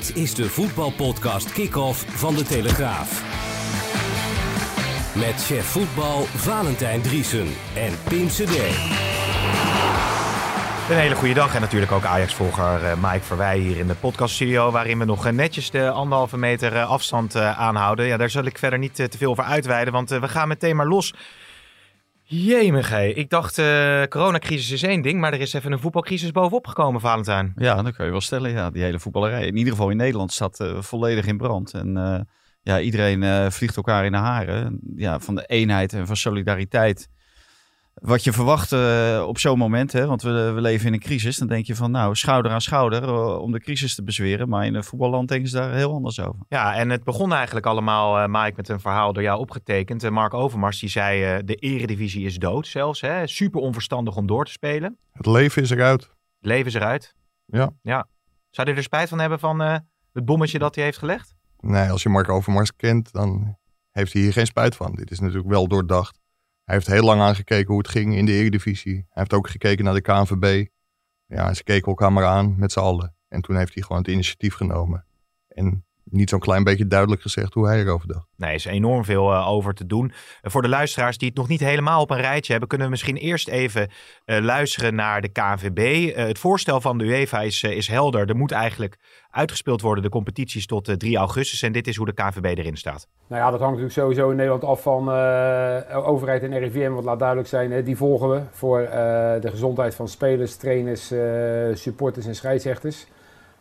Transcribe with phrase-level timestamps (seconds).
[0.00, 3.22] Dit is de voetbalpodcast Kick-Off van De Telegraaf.
[5.14, 8.56] Met chef voetbal Valentijn Driesen en Pim CD.
[10.90, 14.70] Een hele goede dag en natuurlijk ook Ajax-volger uh, Mike Verwij hier in de podcaststudio...
[14.70, 18.06] waarin we nog uh, netjes de anderhalve meter uh, afstand aanhouden.
[18.06, 20.88] Ja, daar zal ik verder niet te veel over uitweiden, want we gaan meteen maar
[20.88, 21.14] los.
[22.32, 23.54] Jemig, ik dacht
[24.08, 27.52] coronacrisis is één ding, maar er is even een voetbalcrisis bovenop gekomen, Valentijn.
[27.56, 28.50] Ja, dat kun je wel stellen.
[28.50, 31.72] Ja, die hele voetballerij, in ieder geval in Nederland, staat volledig in brand.
[31.72, 32.28] En
[32.62, 34.80] ja, iedereen vliegt elkaar in de haren.
[34.96, 37.08] Ja, van de eenheid en van solidariteit
[38.00, 41.36] wat je verwacht uh, op zo'n moment, hè, want we, we leven in een crisis,
[41.36, 44.48] dan denk je van nou, schouder aan schouder uh, om de crisis te bezweren.
[44.48, 46.40] Maar in een voetballand denken ze daar heel anders over.
[46.48, 50.10] Ja, en het begon eigenlijk allemaal, uh, Mike, met een verhaal door jou opgetekend.
[50.10, 53.00] Mark Overmars die zei, de eredivisie is dood zelfs.
[53.00, 53.26] Hè?
[53.26, 54.98] Super onverstandig om door te spelen.
[55.12, 56.02] Het leven is eruit.
[56.02, 57.14] Het leven is eruit.
[57.44, 57.70] Ja.
[57.82, 58.06] ja.
[58.50, 59.60] Zou je er spijt van hebben van
[60.12, 61.34] het bommetje dat hij heeft gelegd?
[61.60, 63.58] Nee, als je Mark Overmars kent, dan
[63.90, 64.94] heeft hij hier geen spijt van.
[64.94, 66.20] Dit is natuurlijk wel doordacht.
[66.70, 68.94] Hij heeft heel lang aangekeken hoe het ging in de Eredivisie.
[68.94, 70.66] Hij heeft ook gekeken naar de KNVB.
[71.26, 73.16] Ja, ze keken elkaar maar aan met z'n allen.
[73.28, 75.06] En toen heeft hij gewoon het initiatief genomen.
[75.48, 78.26] En niet zo'n klein beetje duidelijk gezegd hoe hij erover dacht.
[78.36, 80.04] Nee, er is enorm veel uh, over te doen.
[80.04, 82.92] Uh, voor de luisteraars die het nog niet helemaal op een rijtje hebben, kunnen we
[82.92, 83.90] misschien eerst even
[84.26, 86.14] uh, luisteren naar de KNVB.
[86.16, 88.28] het voorstel van de UEFA is, is helder.
[88.28, 88.98] Er moet eigenlijk
[89.30, 91.62] uitgespeeld worden, de competities tot 3 augustus.
[91.62, 93.08] En dit is hoe de KNVB erin staat.
[93.26, 95.08] Nou ja, dat hangt natuurlijk sowieso in Nederland af van
[96.04, 96.90] overheid en RIVM.
[96.90, 98.78] Wat laat duidelijk zijn, hè, die volgen we voor
[99.40, 101.12] de gezondheid van spelers, trainers,
[101.80, 103.06] supporters en scheidsrechters.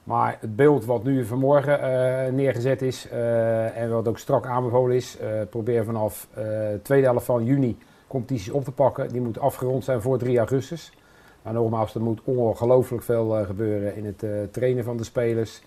[0.09, 4.95] Maar het beeld wat nu vanmorgen uh, neergezet is uh, en wat ook strak aanbevolen
[4.95, 9.09] is, uh, probeer vanaf de tweede helft van juni competities op te pakken.
[9.09, 10.91] Die moet afgerond zijn voor 3 augustus.
[11.41, 15.61] Maar nogmaals, er moet ongelooflijk veel gebeuren in het trainen van de spelers,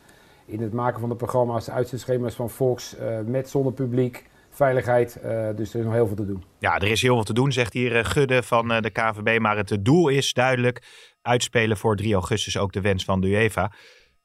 [0.44, 5.18] in het maken van de programma's, de uitzendschema's van Fox, met zonder publiek, veiligheid.
[5.56, 6.42] dus er is nog heel veel te doen.
[6.58, 9.38] Ja, er is heel veel te doen, zegt hier Gudde van de KVB.
[9.40, 10.82] Maar het doel is duidelijk
[11.22, 13.72] uitspelen voor 3 augustus, ook de wens van de UEFA.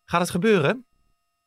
[0.10, 0.86] Gaat het gebeuren?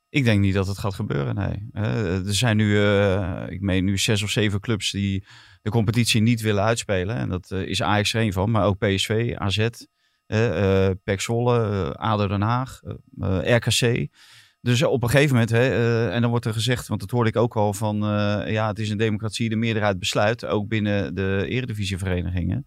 [0.09, 1.69] Ik denk niet dat het gaat gebeuren, nee.
[1.73, 5.25] er zijn nu, uh, ik meen nu zes of zeven clubs die
[5.63, 7.17] de competitie niet willen uitspelen.
[7.17, 11.95] En dat uh, is Ajax er een van, maar ook PSV, AZ, uh, PEC Zwolle,
[11.97, 12.81] ADO Den Haag,
[13.41, 14.09] RKC.
[14.61, 17.37] Dus op een gegeven moment, hè, en dan wordt er gezegd, want dat hoorde ik
[17.37, 17.97] ook al van,
[18.47, 22.67] ja, het is een democratie, de meerderheid besluit, ook binnen de eredivisieverenigingen.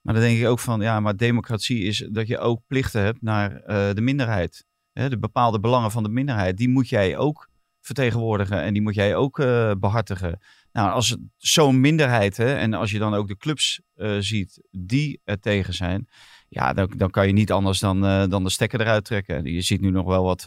[0.00, 3.22] Maar dan denk ik ook van, ja, maar democratie is dat je ook plichten hebt
[3.22, 3.62] naar
[3.94, 8.82] de minderheid de bepaalde belangen van de minderheid, die moet jij ook vertegenwoordigen en die
[8.82, 10.38] moet jij ook uh, behartigen.
[10.72, 15.20] Nou, als zo'n minderheid, hè, en als je dan ook de clubs uh, ziet die
[15.24, 16.08] er tegen zijn,
[16.48, 19.44] ja, dan, dan kan je niet anders dan, uh, dan de stekker eruit trekken.
[19.44, 20.42] Je ziet nu nog wel wat,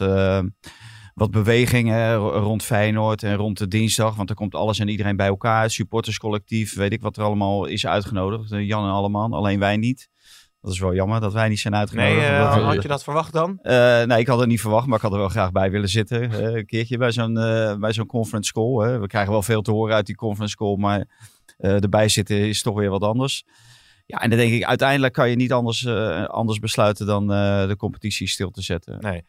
[1.14, 5.26] wat bewegingen rond Feyenoord en rond de dinsdag, want er komt alles en iedereen bij
[5.26, 5.70] elkaar.
[5.70, 8.50] Supporterscollectief, weet ik wat er allemaal is uitgenodigd.
[8.50, 10.08] Jan en Alleman, alleen wij niet.
[10.66, 12.16] Dat is wel jammer dat wij niet zijn uitgenodigd.
[12.16, 13.58] Nee, uh, had je dat verwacht dan?
[13.62, 15.88] Uh, nee, ik had het niet verwacht, maar ik had er wel graag bij willen
[15.88, 16.22] zitten.
[16.22, 17.34] Uh, een keertje bij zo'n
[17.80, 18.86] bij zo'n conference call.
[18.86, 18.98] Hè.
[18.98, 21.04] We krijgen wel veel te horen uit die conference call, maar
[21.56, 23.44] erbij zitten is toch weer wat anders.
[24.06, 25.86] Ja, en dan denk ik, uiteindelijk kan je niet anders,
[26.26, 27.26] anders besluiten dan
[27.68, 28.98] de competitie stil te zetten.
[29.00, 29.24] Nee.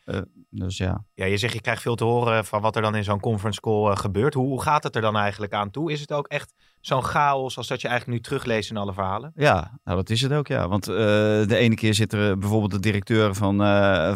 [0.50, 1.06] Dus ja.
[1.14, 3.62] Ja, je zegt je krijgt veel te horen van wat er dan in zo'n conference
[3.62, 4.34] call gebeurt.
[4.34, 5.92] Hoe, hoe, gaat het er dan eigenlijk aan toe?
[5.92, 6.54] Is het ook echt
[6.88, 9.32] zo'n chaos als dat je eigenlijk nu terugleest in alle verhalen?
[9.36, 10.68] Ja, nou dat is het ook, ja.
[10.68, 13.58] Want de ene keer zit er bijvoorbeeld de directeur van,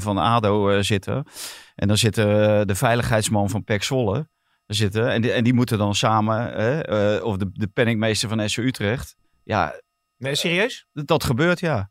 [0.01, 1.25] van ADO zitten.
[1.75, 4.27] En dan zit er de veiligheidsman van PEC Zwolle
[4.65, 5.11] zitten.
[5.11, 6.45] En die, en die moeten dan samen,
[7.23, 9.15] of de, de penningmeester van SC Utrecht...
[9.43, 9.73] Ja,
[10.21, 10.85] Nee, serieus?
[10.93, 11.89] Dat gebeurt, ja.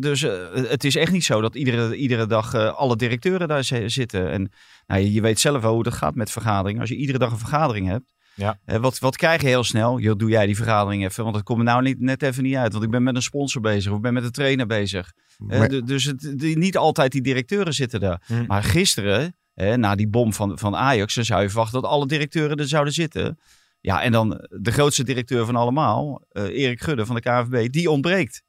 [0.00, 0.20] dus
[0.52, 4.30] het is echt niet zo dat iedere, iedere dag alle directeuren daar zitten.
[4.30, 4.52] En
[4.86, 6.80] nou, je, je, weet zelf wel hoe dat gaat met vergaderingen.
[6.80, 8.58] Als je iedere dag een vergadering hebt, ja.
[8.66, 9.98] uh, wat, wat krijg je heel snel?
[9.98, 12.54] Jo, doe jij die vergadering even, want het komt er nou niet, net even niet
[12.54, 12.72] uit.
[12.72, 15.12] Want ik ben met een sponsor bezig of ik ben met een trainer bezig.
[15.38, 15.84] Maar...
[15.84, 18.22] dus het, die, niet altijd die directeuren zitten daar.
[18.26, 18.46] Hm.
[18.46, 22.56] Maar gisteren, na die bom van, van Ajax, dan zou je verwachten dat alle directeuren
[22.56, 23.38] er zouden zitten.
[23.80, 27.90] Ja, en dan de grootste directeur van allemaal, uh, Erik Gudde van de KNVB, die
[27.90, 28.42] ontbreekt.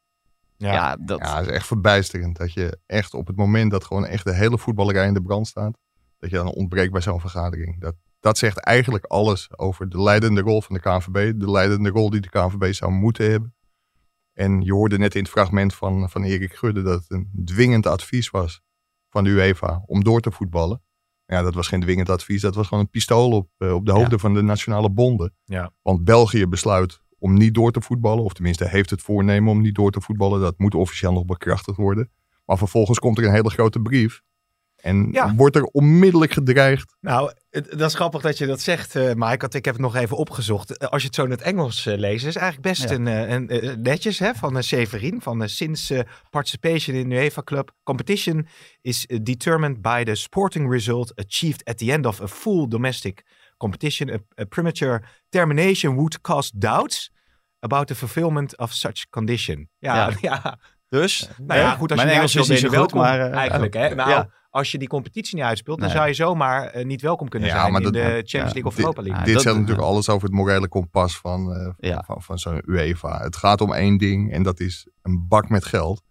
[0.58, 0.74] Ja.
[0.74, 1.20] Ja, dat...
[1.20, 2.38] ja, is echt verbijsterend.
[2.38, 5.48] Dat je echt op het moment dat gewoon echt de hele voetballerij in de brand
[5.48, 5.78] staat,
[6.20, 7.82] dat je dan ontbreekt bij zo'n vergadering.
[7.82, 12.10] Dat, dat zegt eigenlijk alles over de leidende rol van de KNVB, de leidende rol
[12.10, 13.54] die de KNVB zou moeten hebben.
[14.34, 17.86] En je hoorde net in het fragment van, van Erik Gudde dat het een dwingend
[17.86, 18.62] advies was
[19.10, 20.84] van de UEFA om door te voetballen.
[21.26, 22.42] Ja, dat was geen dwingend advies.
[22.42, 24.18] Dat was gewoon een pistool op, uh, op de hoofden ja.
[24.18, 25.34] van de nationale bonden.
[25.46, 25.72] Ja.
[25.82, 28.24] Want België besluit om niet door te voetballen.
[28.24, 30.42] Of tenminste heeft het voornemen om niet door te voetballen.
[30.42, 32.12] Dat moet officieel nog bekrachtigd worden.
[32.46, 34.22] Maar vervolgens komt er een hele grote brief.
[34.82, 36.96] En wordt er onmiddellijk gedreigd.
[37.02, 39.38] Nou, dat is grappig dat je dat zegt, uh, Mike.
[39.38, 40.78] Want ik heb het nog even opgezocht.
[40.78, 43.82] Eh, als je het zo in het Engels uh, leest, is eigenlijk best een, een,
[43.82, 45.22] netjes hè, van Severin.
[45.22, 48.48] Van since participation in UEFA Club competition
[48.82, 53.24] is determined by the sporting result achieved at the end of a full domestic
[53.58, 54.10] competition.
[54.40, 57.12] A, premature termination would cause doubts
[57.60, 59.70] about the fulfillment of such condition.
[59.78, 60.60] Ja, ja.
[60.90, 63.96] Dus, nou ja, goed, als je Engels is niet zo goed, maar eigenlijk, hè?
[63.96, 67.50] Nou, als je die competitie niet uitspeelt, dan zou je zomaar uh, niet welkom kunnen
[67.50, 69.24] zijn in de Champions League of Europa League.
[69.24, 73.22] dit zegt natuurlijk alles over het morele kompas van, uh, van, van zo'n UEFA.
[73.22, 76.02] Het gaat om één ding en dat is een bak met geld.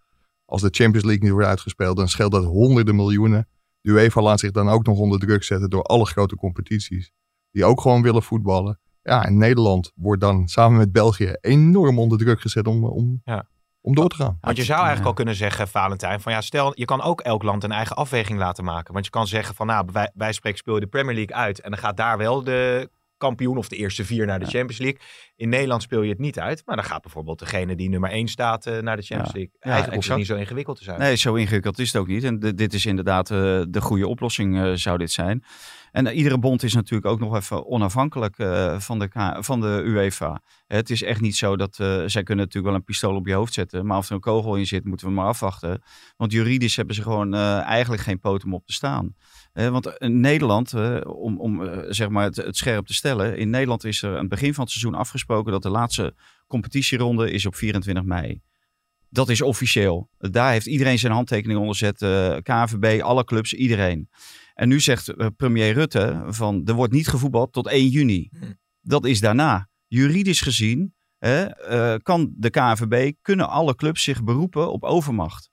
[0.45, 3.47] Als de Champions League niet wordt uitgespeeld, dan scheelt dat honderden miljoenen.
[3.81, 7.11] De UEFA laat zich dan ook nog onder druk zetten door alle grote competities.
[7.51, 8.79] Die ook gewoon willen voetballen.
[9.01, 13.47] Ja, en Nederland wordt dan samen met België enorm onder druk gezet om, om ja
[13.81, 14.37] om door te gaan.
[14.41, 17.43] Want je zou eigenlijk al kunnen zeggen, Valentijn, van ja, stel, je kan ook elk
[17.43, 18.93] land een eigen afweging laten maken.
[18.93, 21.61] Want je kan zeggen van, nou, wij, wij spreken speel je de Premier League uit
[21.61, 22.89] en dan gaat daar wel de
[23.19, 24.99] kampioen of de eerste vier naar de Champions League.
[25.35, 28.27] In Nederland speel je het niet uit, maar dan gaat bijvoorbeeld degene die nummer één
[28.27, 29.51] staat uh, naar de Champions League.
[29.59, 30.99] Ja, Eigenlijk hoeft het niet zo ingewikkeld te zijn.
[30.99, 32.23] Nee, zo ingewikkeld is het ook niet.
[32.23, 33.37] En dit is inderdaad uh,
[33.69, 35.43] de goede oplossing uh, zou dit zijn.
[35.91, 38.35] En iedere bond is natuurlijk ook nog even onafhankelijk
[38.77, 40.41] van, de, van de UEFA.
[40.67, 41.75] Het is echt niet zo dat
[42.05, 44.55] zij kunnen natuurlijk wel een pistool op je hoofd zetten, maar of er een kogel
[44.55, 45.81] in zit, moeten we maar afwachten.
[46.17, 47.33] Want juridisch hebben ze gewoon
[47.63, 49.15] eigenlijk geen poot om op te staan.
[49.53, 50.73] Want in Nederland,
[51.05, 54.29] om, om zeg maar het, het, scherp te stellen, in Nederland is er aan het
[54.29, 56.15] begin van het seizoen afgesproken dat de laatste
[56.47, 58.41] competitieronde is op 24 mei.
[59.09, 60.09] Dat is officieel.
[60.17, 61.97] Daar heeft iedereen zijn handtekening onder gezet.
[62.43, 64.09] KVB, alle clubs, iedereen.
[64.53, 68.29] En nu zegt premier Rutte van er wordt niet gevoetbald tot 1 juni.
[68.39, 68.45] Hm.
[68.81, 69.69] Dat is daarna.
[69.87, 70.93] Juridisch gezien
[72.03, 75.49] kan de KVB, kunnen alle clubs zich beroepen op overmacht.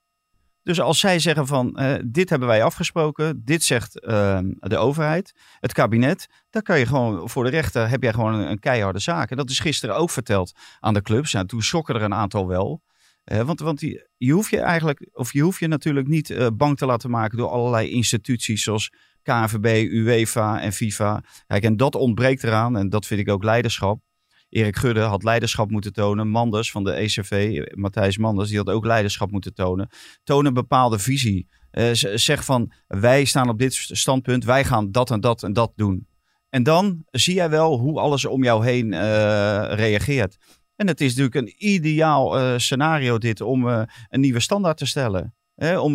[0.67, 5.33] Dus als zij zeggen van uh, dit hebben wij afgesproken, dit zegt uh, de overheid,
[5.61, 9.31] het kabinet, dan kan je gewoon voor de rechter heb jij gewoon een, keiharde zaak.
[9.31, 11.35] En dat is gisteren ook verteld aan de clubs.
[11.35, 12.83] En toen schokken er een aantal wel.
[13.25, 16.47] Uh, want want die, je hoeft je eigenlijk, of je hoeft je natuurlijk niet uh,
[16.55, 18.93] bang te laten maken door allerlei instituties zoals
[19.23, 21.23] KNVB, UEFA en FIFA.
[21.47, 24.01] Kijk, en dat ontbreekt eraan en dat vind ik ook leiderschap.
[24.49, 26.29] Erik Gudde had leiderschap moeten tonen.
[26.29, 29.89] Manders van de ECV, Matthijs Manders, die had ook leiderschap moeten tonen.
[30.25, 31.49] Toon een bepaalde visie.
[31.73, 35.73] Uh, zeg van, wij staan op dit standpunt, wij gaan dat en dat en dat
[35.77, 36.07] doen.
[36.49, 38.99] En dan zie jij wel hoe alles om jou heen uh,
[39.71, 40.37] reageert.
[40.77, 45.35] En het is natuurlijk een ideaal uh, scenario dit om een nieuwe standaard te stellen.
[45.81, 45.95] om,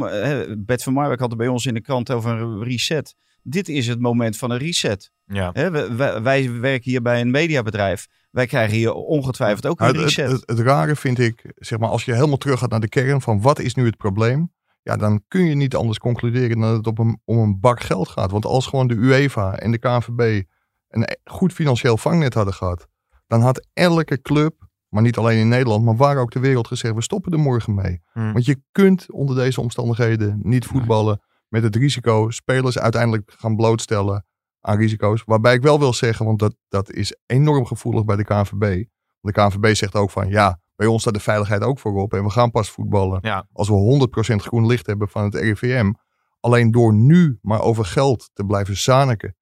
[0.65, 3.15] Bert van Marwijk had het bij ons in de krant over een reset.
[3.43, 5.11] Dit is het moment van een reset.
[5.25, 5.51] Ja.
[5.51, 8.07] wij, wij werken hier bij een mediabedrijf.
[8.31, 10.31] Wij krijgen hier ongetwijfeld ook een reset.
[10.31, 13.21] Het, het, rare vind ik, zeg maar, als je helemaal terug gaat naar de kern
[13.21, 14.51] van wat is nu het probleem,
[14.81, 17.81] ja, dan kun je niet anders concluderen dan dat het op een, om een bak
[17.81, 18.31] geld gaat.
[18.31, 20.43] Want als gewoon de UEFA en de KNVB
[20.87, 22.87] een goed financieel vangnet hadden gehad,
[23.27, 26.95] dan had elke club, maar niet alleen in Nederland, maar waar ook de wereld gezegd,
[26.95, 28.01] we stoppen er morgen mee.
[28.11, 28.33] Hmm.
[28.33, 34.25] Want je kunt onder deze omstandigheden niet voetballen met het risico spelers uiteindelijk gaan blootstellen
[34.61, 35.23] aan risico's.
[35.25, 38.83] Waarbij ik wel wil zeggen, want dat, dat is enorm gevoelig bij de KNVB.
[39.19, 42.13] De KNVB zegt ook van ja, bij ons staat de veiligheid ook voorop.
[42.13, 45.91] En we gaan pas voetballen als we 100% groen licht hebben van het RIVM.
[46.39, 49.35] Alleen door nu maar over geld te blijven zaniken.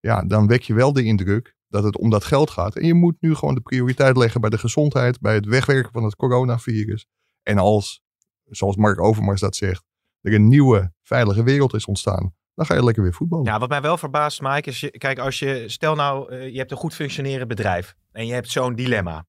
[0.00, 2.76] Ja, dan wek je wel de indruk dat het om dat geld gaat.
[2.76, 6.04] En je moet nu gewoon de prioriteit leggen bij de gezondheid, bij het wegwerken van
[6.04, 7.06] het coronavirus.
[7.42, 8.02] En als,
[8.44, 9.84] zoals Mark Overmars dat zegt,
[10.20, 13.44] er een nieuwe veilige wereld is ontstaan, dan ga je lekker weer voetballen.
[13.44, 16.70] Ja, wat mij wel verbaast, Mike, is, kijk, als je, stel nou, uh, je hebt
[16.70, 19.26] een goed functionerend bedrijf en je hebt zo'n dilemma.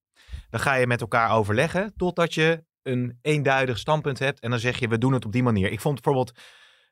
[0.50, 4.79] Dan ga je met elkaar overleggen totdat je een eenduidig standpunt hebt en dan zeg
[4.79, 5.72] je, we doen het op die manier.
[5.72, 6.39] Ik vond bijvoorbeeld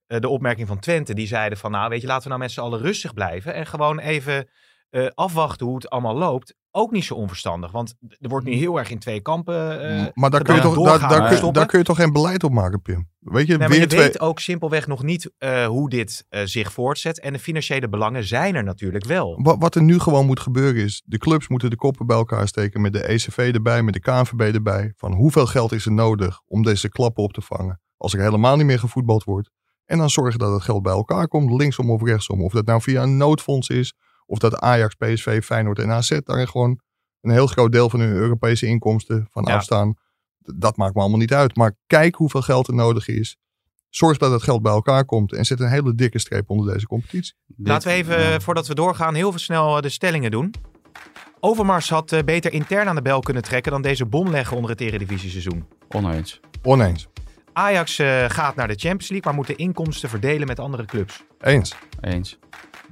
[0.08, 2.51] uh, de opmerking van Twente, die zeiden van, nou weet je, laten we nou met
[2.51, 4.50] z'n allen rustig blijven en gewoon even
[4.96, 7.72] uh, afwachten hoe het allemaal loopt ook niet zo onverstandig.
[7.72, 8.58] Want er wordt nu mm.
[8.58, 9.92] heel erg in twee kampen.
[9.92, 12.44] Uh, maar daar kun, je toch, daar, daar, kun, daar kun je toch geen beleid
[12.44, 13.10] op maken, Pim?
[13.20, 14.02] Weet je, nee, weer je twee...
[14.02, 17.20] weet ook simpelweg nog niet uh, hoe dit uh, zich voortzet.
[17.20, 19.40] En de financiële belangen zijn er natuurlijk wel.
[19.42, 22.48] Wat, wat, er nu gewoon moet gebeuren is, de clubs moeten de koppen bij elkaar
[22.48, 24.94] steken met de ECV erbij, met de KNVB erbij.
[24.98, 27.82] Van hoeveel geld is er nodig om deze klappen op te vangen?
[27.98, 29.50] Als er helemaal niet meer gevoetbald wordt.
[29.86, 32.44] En dan zorgen dat het geld bij elkaar komt, linksom of rechtsom.
[32.44, 33.94] Of dat nou via een noodfonds is,
[34.25, 36.79] of dat Ajax, PSV, Feyenoord en AZ daar gewoon
[37.22, 39.94] een heel groot deel van hun Europese inkomsten van afstaan.
[40.38, 41.55] Dat maakt me allemaal niet uit.
[41.55, 43.38] Maar kijk hoeveel geld er nodig is.
[43.89, 46.88] Zorg dat het geld bij elkaar komt en zet een hele dikke streep onder deze
[46.88, 47.34] competitie.
[47.58, 50.53] Laten we even, voordat we doorgaan, heel veel snel eh, de stellingen doen.
[51.39, 54.72] Overmars had eh, beter intern aan de bel kunnen trekken dan deze bom leggen onder
[54.72, 55.67] het Eredivisie seizoen.
[55.89, 56.39] Oneens.
[56.63, 57.08] Oneens.
[57.53, 61.24] Ajax uh, gaat naar de Champions League, maar moet de inkomsten verdelen met andere clubs.
[61.39, 61.75] Eens.
[62.01, 62.39] Eens.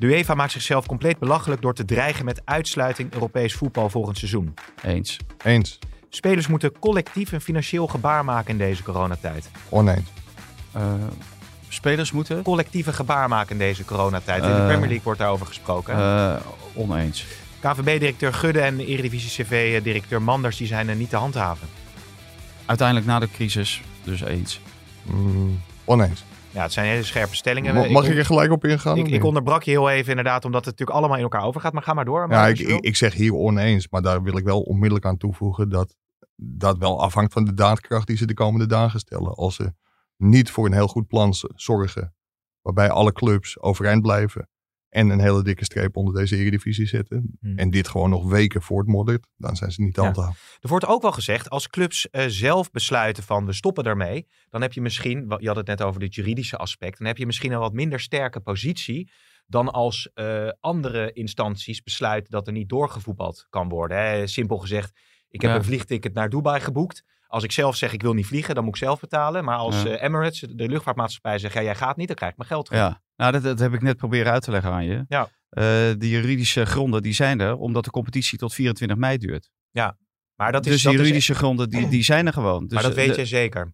[0.04, 4.54] De UEFA maakt zichzelf compleet belachelijk door te dreigen met uitsluiting Europees voetbal volgend seizoen.
[4.82, 5.18] Eens.
[5.44, 5.80] Eens.
[6.10, 9.50] Spelers moeten collectief een financieel gebaar maken in deze coronatijd.
[9.70, 10.10] Oneens.
[10.76, 10.94] Uh,
[11.68, 12.44] spelers moeten?
[12.44, 14.44] Collectieve gebaar maken in deze coronatijd.
[14.44, 15.98] In de Premier League wordt daarover gesproken.
[15.98, 16.36] Uh,
[16.74, 17.26] oneens.
[17.60, 21.68] KVB-directeur Gudde en Eredivisie CV-directeur Manders die zijn er niet te handhaven.
[22.66, 24.60] Uiteindelijk na de crisis, dus eens.
[25.04, 26.24] Mm, oneens.
[26.54, 27.92] Ja, het zijn hele scherpe stellingen.
[27.92, 28.98] Mag ik, er gelijk op ingaan?
[28.98, 31.74] Ik, ik, onderbrak je heel even inderdaad, omdat het natuurlijk allemaal in elkaar overgaat.
[31.74, 32.28] Maar ga maar door.
[32.28, 35.70] Maar ja, ik, ik, zeg hier oneens, maar daar wil ik wel onmiddellijk aan toevoegen
[35.70, 35.96] dat
[36.36, 39.34] dat wel afhangt van de daadkracht die ze de komende dagen stellen.
[39.34, 39.74] Als ze
[40.18, 42.16] niet voor een heel goed plan zorgen,
[42.62, 44.50] waarbij alle clubs overeind blijven,
[44.94, 47.38] en een hele dikke streep onder deze Eredivisie zetten.
[47.40, 47.58] Hmm.
[47.58, 50.42] En dit gewoon nog weken voortmoddert, dan zijn ze niet aan te houden.
[50.62, 54.62] Er wordt ook wel gezegd, als clubs uh, zelf besluiten van we stoppen daarmee, dan
[54.62, 57.52] heb je misschien, je had het net over het juridische aspect, dan heb je misschien
[57.52, 59.12] een wat minder sterke positie
[59.48, 63.98] dan als uh, andere instanties besluiten dat er niet doorgevoetbald kan worden.
[63.98, 64.28] Hè?
[64.28, 67.04] Simpel gezegd, ik heb een vliegticket naar Dubai geboekt.
[67.28, 69.44] Als ik zelf zeg ik wil niet vliegen, dan moet ik zelf betalen.
[69.44, 72.50] Maar als uh, Emirates, de luchtvaartmaatschappij, zegt ja, jij gaat niet, dan krijg ik mijn
[72.50, 72.82] geld terug.
[72.82, 75.06] Ja, nou dat, dat heb ik net proberen uit te leggen aan je.
[75.08, 75.22] Ja.
[75.22, 75.64] Uh,
[75.98, 79.50] de juridische gronden die zijn er, omdat de competitie tot 24 mei duurt.
[79.72, 79.98] Ja,
[80.36, 80.72] maar dat is...
[80.72, 82.64] Dus de juridische gronden, die, die zijn er gewoon.
[82.64, 83.74] Dus maar dat weet je zeker?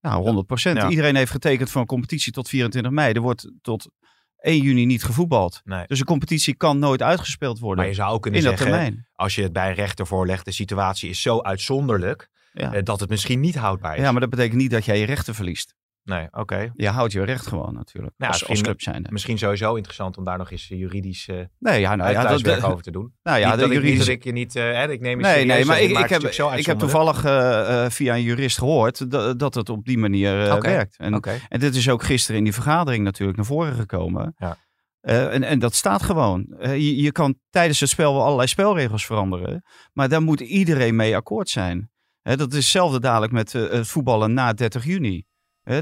[0.00, 0.82] Nou, 100 procent.
[0.82, 3.12] Iedereen heeft getekend voor een competitie tot 24 mei.
[3.12, 3.88] Er wordt tot
[4.36, 5.60] 1 juni niet gevoetbald.
[5.64, 5.86] Nee.
[5.86, 7.78] Dus een competitie kan nooit uitgespeeld worden.
[7.78, 9.06] Maar je zou ook kunnen in zeggen, dat termijn.
[9.12, 12.72] als je het bij een rechter voorlegt, de situatie is zo uitzonderlijk ja.
[12.72, 14.02] Eh, dat het misschien niet houdbaar is.
[14.02, 15.74] Ja, maar dat betekent niet dat jij je rechten verliest.
[16.04, 16.70] Nee, oké.
[16.74, 18.14] Je houdt je recht gewoon natuurlijk.
[18.16, 19.08] Nou, als, als club zijnde.
[19.12, 22.82] Misschien sowieso interessant om daar nog eens juridisch uh, nee, ja, nou, ja, dat, over
[22.82, 23.12] te doen.
[23.22, 24.08] Nou ja, niet de juridisch...
[24.08, 26.22] ik, je niet, uh, hè, ik neem nee, nee, maar ik, ik, heb,
[26.56, 30.72] ik heb toevallig uh, via een jurist gehoord dat, dat het op die manier okay.
[30.72, 30.96] werkt.
[30.96, 31.40] En, okay.
[31.48, 34.34] en dit is ook gisteren in die vergadering natuurlijk naar voren gekomen.
[34.36, 34.58] Ja.
[35.02, 36.46] Uh, en, en dat staat gewoon.
[36.58, 39.64] Uh, je, je kan tijdens het spel wel allerlei spelregels veranderen.
[39.92, 41.90] Maar daar moet iedereen mee akkoord zijn.
[42.22, 45.24] Hè, dat is hetzelfde dadelijk met uh, voetballen na 30 juni.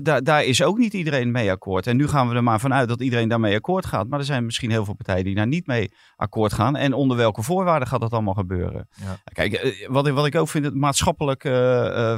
[0.02, 1.86] Daar, daar is ook niet iedereen mee akkoord.
[1.86, 4.08] En nu gaan we er maar vanuit dat iedereen daarmee akkoord gaat.
[4.08, 6.76] Maar er zijn misschien heel veel partijen die daar niet mee akkoord gaan.
[6.76, 8.88] En onder welke voorwaarden gaat dat allemaal gebeuren?
[8.90, 9.18] Ja.
[9.32, 11.42] Kijk, wat, wat ik ook vind, het maatschappelijk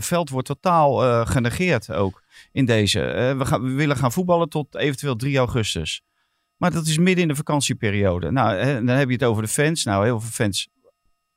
[0.04, 3.00] veld wordt totaal genegeerd ook in deze.
[3.38, 6.02] we, gaan, we willen gaan voetballen tot eventueel 3 augustus.
[6.56, 8.30] Maar dat is midden in de vakantieperiode.
[8.30, 9.85] Nou, hè, dan heb je het over de fans.
[9.85, 10.68] Nou, heel veel fans.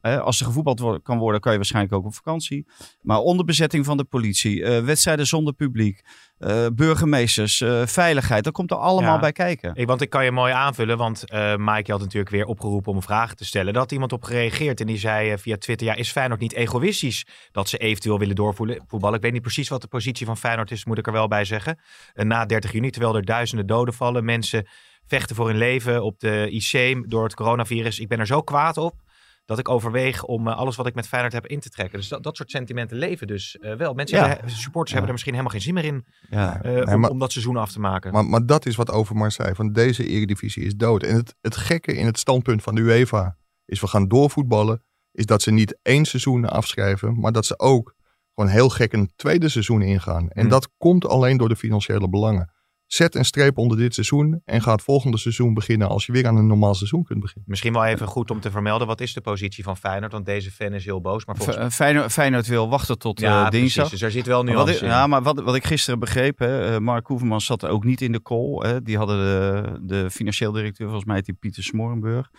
[0.02, 2.66] Als er gevoetbald kan worden, kan je waarschijnlijk ook op vakantie.
[3.02, 6.02] Maar onderbezetting van de politie, uh, wedstrijden zonder publiek,
[6.40, 9.76] uh, burgemeesters, uh, veiligheid, dat komt er allemaal ja, bij kijken.
[9.76, 11.24] Ik, want ik kan je mooi aanvullen, want
[11.58, 13.74] Mike had natuurlijk weer opgeroepen om vragen te stellen.
[13.74, 17.28] Daar had iemand op gereageerd en die zei via Twitter, ja, is Feyenoord niet egoïstisch
[17.52, 19.16] dat ze eventueel willen doorvoetballen?
[19.16, 21.46] Ik weet niet precies wat de positie van Feyenoord is, moet ik er wel bij
[21.46, 21.80] zeggen.
[22.14, 24.68] na 30 juni, terwijl er duizenden doden vallen, mensen
[25.08, 28.00] vechten voor hun leven op de IC door het coronavirus.
[28.00, 29.06] Ik ben er zo kwaad op
[29.48, 32.00] dat ik overweeg om uh, alles wat ik met Feyenoord heb in te trekken.
[32.00, 33.94] Dus dat, dat soort sentimenten leven dus uh, wel.
[33.94, 34.28] Mensen, ja.
[34.28, 36.66] hebben, supporters hebben er misschien helemaal geen zin meer in ja.
[36.66, 38.12] uh, nee, om, maar, om, dat seizoen af te maken.
[38.12, 41.04] Maar, maar dat is wat Overmars zei, van deze eredivisie is dood.
[41.04, 45.26] En het, het gekke in het standpunt van de UEFA is we gaan doorvoetballen, is
[45.26, 47.96] dat ze niet één seizoen afschrijven, maar dat ze ook
[48.34, 50.30] gewoon heel gek een tweede seizoen ingaan.
[50.30, 50.50] En Hmm.
[50.50, 52.52] dat komt alleen door de financiële belangen.
[52.88, 56.28] Zet een streep onder dit seizoen en ga het volgende seizoen beginnen als je weer
[56.28, 57.46] aan een normaal seizoen kunt beginnen.
[57.50, 60.12] Misschien wel even goed om te vermelden, wat is de positie van Feyenoord?
[60.12, 61.26] Want deze fan is heel boos.
[61.26, 61.74] Maar volgens...
[61.74, 63.88] F Feyenoord, Feyenoord wil wachten tot ja, uh, dinsdag.
[63.88, 66.40] Precies, dus er zit wel nu wat ik, Ja, maar wat, wat ik gisteren begreep,
[66.40, 68.68] hè, uh, Mark Hoevermans zat ook niet in de call.
[68.68, 72.32] Hè, die hadden de, de financieel directeur, volgens mij die Pieter Smorenburg.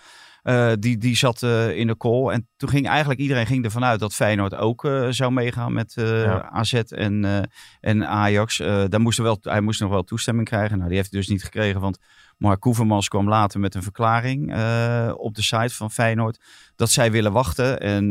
[0.45, 2.29] Uh, die, die zat uh, in de call.
[2.29, 5.93] En toen ging eigenlijk iedereen ging ervan uit dat Feyenoord ook uh, zou meegaan met
[5.97, 6.51] ja.
[6.51, 7.49] AZ en,
[7.81, 8.57] en Ajax.
[8.57, 10.77] daar moest er wel, hij moest nog wel toestemming krijgen.
[10.77, 11.81] Nou, die heeft hij dus niet gekregen.
[11.81, 11.99] Want
[12.37, 14.41] Mark Koevermans kwam later met een verklaring
[15.15, 16.41] op de site van Feyenoord.
[16.77, 17.81] Dat zij willen wachten.
[17.81, 18.09] En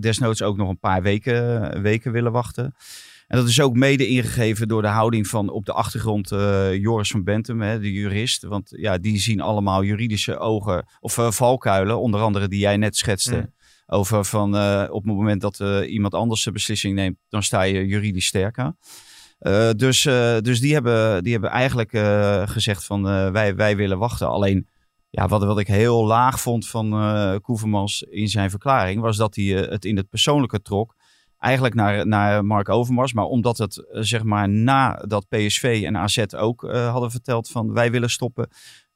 [0.00, 2.74] desnoods ook nog een paar weken, weken willen wachten.
[3.26, 7.10] En dat is ook mede ingegeven door de houding van op de achtergrond uh, Joris
[7.10, 8.42] van Bentum, hè, de jurist.
[8.42, 12.96] Want ja, die zien allemaal juridische ogen of uh, valkuilen, onder andere die jij net
[12.96, 13.36] schetste.
[13.36, 13.54] Mm.
[13.86, 17.86] Over van uh, op het moment dat iemand anders de beslissing neemt, dan sta je
[17.86, 18.76] juridisch sterker.
[19.76, 20.02] dus,
[20.42, 21.90] dus die, hebben, die hebben eigenlijk
[22.50, 23.02] gezegd van
[23.32, 24.28] wij, wij willen wachten.
[24.28, 24.68] Alleen
[25.10, 26.90] ja, wat, wat ik heel laag vond van
[27.40, 30.95] Koevermans in zijn verklaring, was dat hij het in het persoonlijke trok
[31.38, 33.12] eigenlijk naar, naar Mark Overmars.
[33.12, 37.90] Maar omdat het zeg maar nadat PSV en AZ ook uh, hadden verteld van wij
[37.90, 38.48] willen stoppen.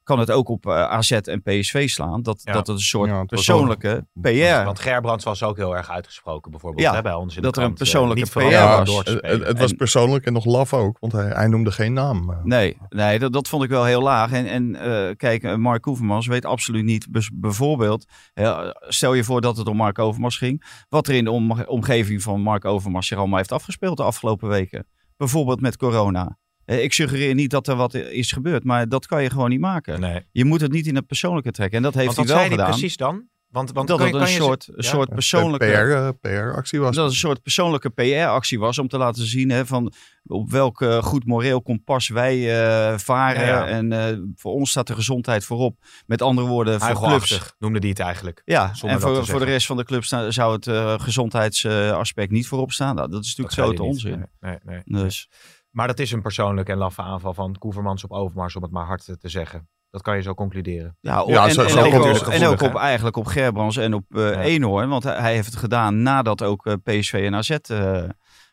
[0.03, 2.21] Kan het ook op uh, AZ en PSV slaan.
[2.21, 4.63] Dat, dat het een soort Ja, het was persoonlijke PR...
[4.65, 7.59] Want Gerbrands was ook heel erg uitgesproken bijvoorbeeld Ja, hè, bij ons in dat de
[7.59, 8.85] er een eh, persoonlijke PR was.
[8.89, 11.93] door te Het, het, was persoonlijk en nog laf ook, want hij, hij noemde geen
[11.93, 12.29] naam.
[12.29, 12.37] eh.
[12.43, 14.31] Nee, nee dat, dat vond ik wel heel laag.
[14.31, 19.41] En, en eh, kijk, eh, Mark Overmars weet absoluut niet, bijvoorbeeld, eh, stel je voor
[19.41, 23.07] dat het om Mark Overmars ging, wat er in de om- omgeving van Mark Overmars
[23.07, 24.87] zich allemaal heeft afgespeeld de afgelopen weken.
[25.17, 26.37] Bijvoorbeeld met corona.
[26.71, 29.59] Eh, ik suggereer niet dat er wat is gebeurd, maar dat kan je gewoon niet
[29.59, 29.99] maken.
[29.99, 30.25] Nee.
[30.31, 31.77] Je moet het niet in het persoonlijke trekken.
[31.77, 32.69] En dat heeft hij wel hij gedaan.
[32.69, 33.29] precies dan?
[33.51, 35.05] Want, want dat kan het een kan je- soort, ja?
[35.05, 36.15] persoonlijke...
[36.21, 36.95] PR, PR-actie was.
[36.95, 40.81] Dat het een soort persoonlijke PR-actie was om te laten zien hè, van op welk
[40.81, 43.45] eh, goed moreel kompas wij eh, varen.
[43.45, 43.67] Ja, ja.
[43.67, 45.77] En eh, voor ons staat de gezondheid voorop.
[46.05, 47.53] Met andere woorden, voor clubs.
[47.59, 48.41] Noemde die het eigenlijk.
[48.45, 52.95] Ja, en voor, voor de rest van de clubs zou het gezondheidsaspect niet voorop staan.
[52.95, 54.25] Nou, dat is natuurlijk zei grote onzin.
[54.39, 55.03] Nee, nee, nee.
[55.03, 55.29] Dus
[55.71, 58.85] Maar dat is een persoonlijke en laffe aanval van Koevermans op Overmars, om het maar
[58.85, 59.69] hard te- zeggen.
[59.89, 60.97] Dat kan je zo concluderen.
[60.99, 64.21] ja, Ja, en, zo- en, zo ook, en op eigenlijk op Gerbrands en op eh
[64.33, 64.41] Ja.
[64.41, 64.89] Eenhoorn.
[64.89, 68.03] Want hij, heeft het gedaan nadat ook eh, PSV en AZ eh,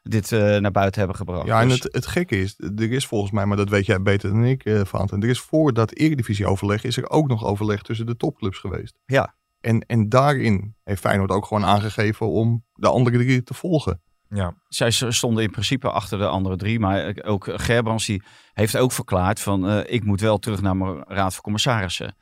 [0.03, 1.47] dit eh, naar buiten hebben gebracht.
[1.47, 4.03] Ja, en Dus- het, het gekke is, er is volgens mij, maar dat weet jij
[4.03, 7.83] beter dan ik, eh Vaanten, er is voor dat eredivisie-overleg is er ook nog overleg
[7.83, 8.99] tussen de topclubs geweest.
[9.07, 9.35] Ja.
[9.61, 14.03] En, en daarin heeft Feyenoord ook gewoon aangegeven om de andere drie te volgen.
[14.31, 14.55] Ja.
[14.69, 16.81] zij stonden in principe achter de andere drie.
[16.81, 21.05] Maar ook Gerbrands die heeft ook verklaard van eh, ik moet wel terug naar mijn
[21.07, 22.15] raad van commissarissen.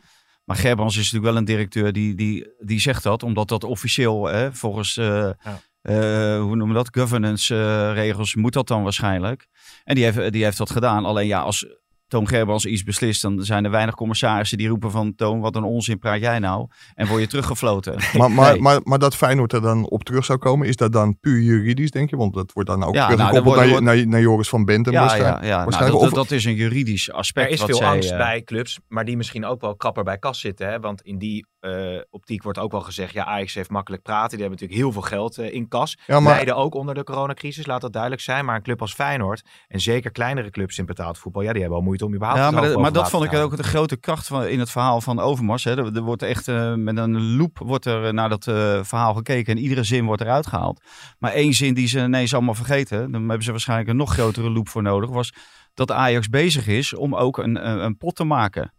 [0.47, 3.23] Maar Gerbrands is natuurlijk wel een directeur die, die, die zegt dat.
[3.23, 8.53] Omdat dat officieel hè, volgens, eh, eh, hoe noemen we dat, governance eh, regels moet
[8.53, 9.47] dat dan waarschijnlijk.
[9.85, 11.05] En die heeft, die heeft dat gedaan.
[11.05, 11.67] Alleen ja, als
[12.09, 15.63] Toon Gerbrands iets beslist, dan zijn er weinig commissarissen die roepen van Toon, wat een
[15.65, 16.67] onzin praat jij nou?
[16.95, 17.95] En word je teruggefloten.
[18.17, 21.19] Maar, maar, maar, maar dat Feyenoord er dan op terug zou komen, is dat dan
[21.21, 22.17] puur juridisch, denk je?
[22.17, 24.93] Want dat wordt dan ook Ja, nou, dat wordt- naar, naar, Joris van Bentum.
[24.93, 25.43] Ja, waarschijnlijk.
[25.43, 25.55] ja, ja.
[25.55, 26.01] Nou, waarschijnlijk.
[26.03, 27.47] dat, Of- dat is een juridisch aspect.
[27.47, 30.05] Er is wat veel zij, angst eh, bij clubs, maar die misschien ook wel krapper
[30.05, 30.69] bij kas zitten.
[30.69, 30.81] Hè?
[30.81, 34.29] Want in die eh, optiek wordt ook wel gezegd, ja, Ajax heeft makkelijk praten.
[34.39, 35.99] Die hebben natuurlijk heel veel geld eh, in kas.
[36.07, 38.45] Ja, maar- Leiden ook onder de coronacrisis, laat dat duidelijk zijn.
[38.45, 41.79] Maar een club als Feyenoord, en zeker kleinere clubs in betaald voetbal, ja, die hebben
[41.79, 43.97] wel moeite om überhaupt Ja, maar, dat- maar dat vond ik ook te de grote
[43.97, 45.65] kracht van, in het verhaal van Overmars.
[45.65, 45.71] Hè.
[45.77, 48.45] Er, er wordt echt eh, met een loop wordt er naar dat
[48.87, 50.83] verhaal gekeken en iedere zin wordt eruit gehaald.
[51.19, 54.51] Maar één zin die ze ineens allemaal vergeten, dan hebben ze waarschijnlijk een nog grotere
[54.51, 55.33] loop voor nodig, was
[55.75, 58.73] dat Ajax bezig is om ook een, een pot te maken.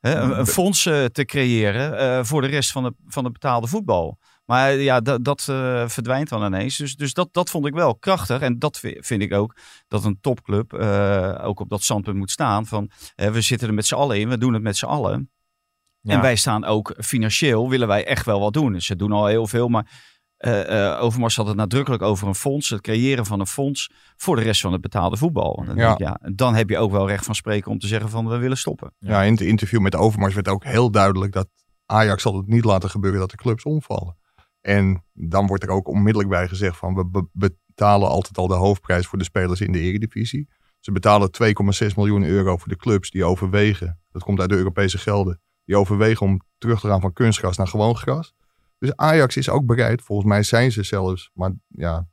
[0.00, 3.66] Hè, een, een fonds te creëren eh, voor de rest van de, van de betaalde
[3.66, 4.18] voetbal.
[4.44, 6.76] Maar ja, dat, dat eh, verdwijnt dan ineens.
[6.76, 8.40] Dus, dus dat, dat vond ik wel krachtig.
[8.40, 9.56] En dat vi- vind ik ook
[9.88, 12.66] dat een topclub eh, ook op dat standpunt moet staan.
[12.66, 15.30] Van we zitten er met z'n allen in, we doen het met z'n allen.
[16.00, 16.14] Ja.
[16.14, 18.80] En wij staan ook financieel, willen wij echt wel wat doen.
[18.80, 19.86] Ze doen al heel veel, maar
[20.40, 22.68] eh eh, Overmars had het nadrukkelijk over een fonds.
[22.68, 25.56] Het creëren van een fonds voor de rest van het betaalde voetbal.
[25.60, 25.86] En dan, Ja.
[25.86, 28.28] denk ik, ja, dan heb je ook wel recht van spreken om te zeggen van
[28.28, 28.94] we willen stoppen.
[28.98, 31.48] Ja, in het interview met Overmars werd ook heel duidelijk dat
[31.86, 34.16] Ajax zal het niet laten gebeuren dat de clubs omvallen.
[34.60, 38.54] En dan wordt er ook onmiddellijk bij gezegd van we be- betalen altijd al de
[38.54, 40.48] hoofdprijs voor de spelers in de eredivisie.
[40.80, 44.98] Ze betalen 2,6 miljoen euro voor de clubs die overwegen, dat komt uit de Europese
[44.98, 48.34] gelden, die overwegen om terug te gaan van kunstgras naar gewoon gras.
[48.80, 52.08] Dus Ajax is ook bereid, volgens mij zijn ze zelfs, maar ja,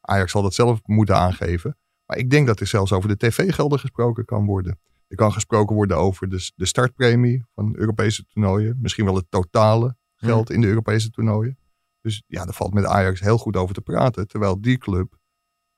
[0.00, 1.76] Ajax zal dat zelf moeten aangeven.
[2.04, 4.80] Maar ik denk dat er zelfs over de tv-gelden gesproken kan worden.
[5.08, 8.78] Er kan gesproken worden over de, de startpremie van Europese toernooien.
[8.80, 11.58] Misschien wel het totale geld in de Europese toernooien.
[12.00, 14.28] Dus ja, daar valt met Ajax heel goed over te praten.
[14.28, 15.18] Terwijl die club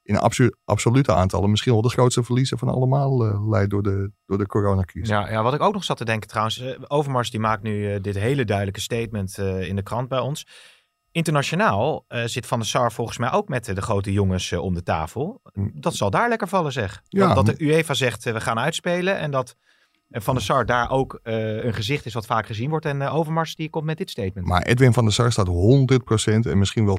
[0.03, 4.11] in abso- absolute aantallen misschien wel de grootste verliezer van allemaal eh, leidt door de,
[4.27, 5.09] door de coronacrisis.
[5.09, 6.59] Ja, ja, wat ik ook nog zat te denken trouwens.
[6.61, 10.47] eh, Overmars die maakt nu eh, dit hele duidelijke statement in de krant bij ons.
[11.11, 15.41] Internationaal zit Van der Sar volgens mij ook met de grote jongens om de tafel.
[15.73, 17.03] Dat zal daar lekker vallen zeg.
[17.09, 17.35] Ja.
[17.35, 19.19] Dat, dat de UEFA zegt we gaan uitspelen.
[19.19, 19.57] En dat
[20.11, 22.87] Van der Sar daar ook een gezicht is wat vaak gezien wordt.
[22.87, 24.47] En Overmars die komt met dit statement.
[24.47, 25.53] Maar Edwin van der Sar staat 100%
[26.51, 26.99] en misschien wel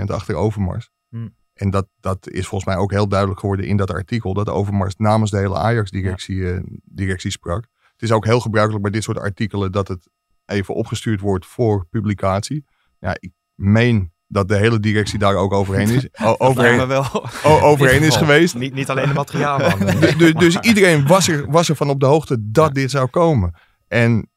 [0.00, 0.90] 200% achter Overmars.
[1.08, 1.34] Hmm.
[1.54, 4.34] En dat, dat is volgens mij ook heel duidelijk geworden in dat artikel.
[4.34, 7.66] Dat Overmars namens de hele Ajax-directie eh, directie sprak.
[7.92, 10.08] Het is ook heel gebruikelijk bij dit soort artikelen dat het
[10.46, 12.64] even opgestuurd wordt voor publicatie.
[12.98, 16.08] Ja, ik meen dat de hele directie daar ook overheen is.
[16.38, 17.26] Overheen, wel.
[17.44, 18.54] overheen is geweest.
[18.54, 19.78] Niet, niet alleen de materiaalman.
[20.00, 23.06] Dus, dus, dus iedereen was er, was er van op de hoogte dat dit zou
[23.06, 23.54] komen.
[23.88, 24.30] En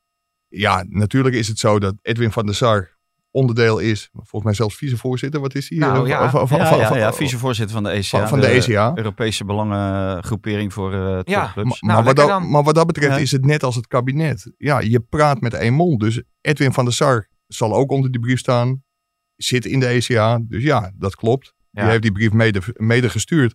[0.47, 2.96] ja, natuurlijk is het zo dat Edwin van der Sar
[3.37, 5.77] onderdeel is, volgens mij zelfs vicevoorzitter, wat is hij?
[5.77, 6.29] Nou, Eh, ja.
[6.29, 8.27] van- van- ja, van- ja, vicevoorzitter van de ECA.
[8.27, 8.91] van- de ECA.
[8.95, 11.51] Europese Belangengroepering voor eh Ja.
[11.55, 12.49] Nou, maar, wat dat, dan.
[12.49, 13.21] maar wat dat betreft Ja.
[13.21, 14.51] is het net als het kabinet.
[14.57, 15.99] Ja, je praat met één mond.
[15.99, 18.83] Dus Edwin van der Sar zal ook onder die brief staan.
[19.35, 20.39] Zit in de ECA.
[20.47, 21.53] Dus ja, dat klopt.
[21.71, 21.81] Ja.
[21.81, 23.53] Die heeft die brief mede, mede gestuurd.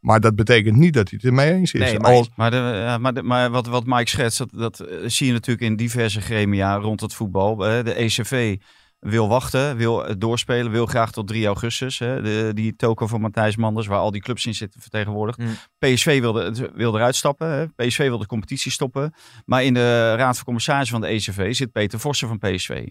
[0.00, 1.80] Maar dat betekent niet dat hij het ermee eens is.
[1.80, 4.96] Nee, maar, Als, maar, de, maar, de, maar wat, wat Mike schetst, dat, dat eh,
[5.06, 7.56] zie je natuurlijk in diverse gremia rond het voetbal.
[7.56, 8.56] De ECV
[9.04, 11.98] wil wachten, wil doorspelen, wil graag tot 3 augustus.
[11.98, 15.38] Hè, de, die token van Matthijs Manders, waar al die clubs in zitten vertegenwoordigd.
[15.38, 15.56] Mm.
[15.78, 17.48] PSV wilde, wilde eruit stappen.
[17.48, 17.66] Hè.
[17.68, 19.14] PSV wil de competitie stoppen.
[19.44, 22.86] Maar in de Raad van Commissarissen van de ECV zit Peter Vossen van PSV.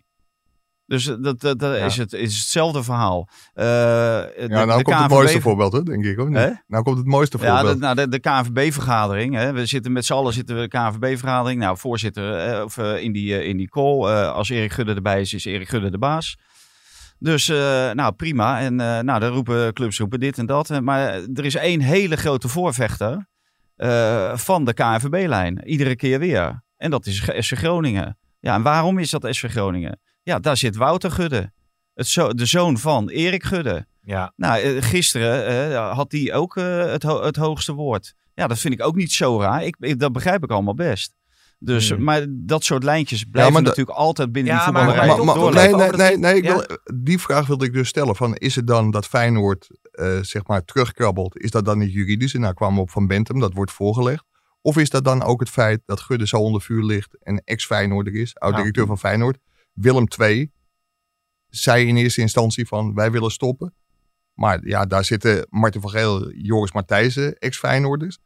[0.86, 1.86] Dus dat, dat, dat Ja.
[1.86, 3.30] is, het, is hetzelfde verhaal.
[3.56, 6.20] Uh, ja, nou komt het mooiste voorbeeld, hè, denk ik.
[6.20, 6.64] Of niet?
[6.68, 7.74] Nou komt het mooiste Ja, voorbeeld.
[7.74, 9.52] de, nou, de, de KNVB-vergadering.
[9.52, 11.60] We zitten met z'n allen zitten we de KNVB-vergadering.
[11.60, 14.08] Nou, voorzitter eh, of, eh, in, die, eh, in die call.
[14.08, 16.38] eh, als Erik Gudde erbij is, is Erik Gudde de baas.
[17.20, 18.60] Dus, eh, nou, prima.
[18.60, 20.82] En eh, nou, dan roepen clubs roepen dit en dat.
[20.82, 23.28] Maar er is één hele grote voorvechter
[23.76, 25.64] eh, van de KNVB-lijn.
[25.66, 26.64] Iedere keer weer.
[26.78, 28.18] En dat is SV Groningen.
[28.40, 30.00] Ja, en waarom is dat SV Groningen?
[30.24, 31.52] Ja, daar zit Wouter Gudde.
[31.94, 33.86] Het zo, de zoon van Erik Gudde.
[34.02, 34.34] Ja.
[34.36, 38.14] Nou, eh, gisteren eh, had hij ook eh, het, ho- het hoogste woord.
[38.34, 39.64] Ja, dat vind ik ook niet zo raar.
[39.64, 41.14] Ik, ik- dat begrijp ik allemaal best.
[41.60, 42.04] Dus, Hmm.
[42.04, 45.98] Maar dat soort lijntjes blijven natuurlijk altijd binnen Ja, die voetballerij maar- Maar- maar- doorlopen
[45.98, 46.64] nee, nee, nee, ik wil,
[47.02, 48.16] die vraag wilde ik dus stellen.
[48.16, 51.38] Van, is het dan dat Feyenoord eh, zeg maar terugkrabbelt?
[51.38, 52.34] Is dat dan niet juridisch?
[52.34, 54.24] En nou kwamen we op Van Bentum, dat wordt voorgelegd.
[54.62, 58.16] Of is dat dan ook het feit dat Gudde zo onder vuur ligt en ex-Feyenoorder
[58.16, 59.38] is, oud-directeur van Feyenoord.
[59.74, 60.52] Willem II
[61.50, 63.74] zei in eerste instantie van wij willen stoppen.
[64.34, 68.18] Maar ja, daar zitten Martin van Geel, Joris Matthijssen, ex-Feyenoorders.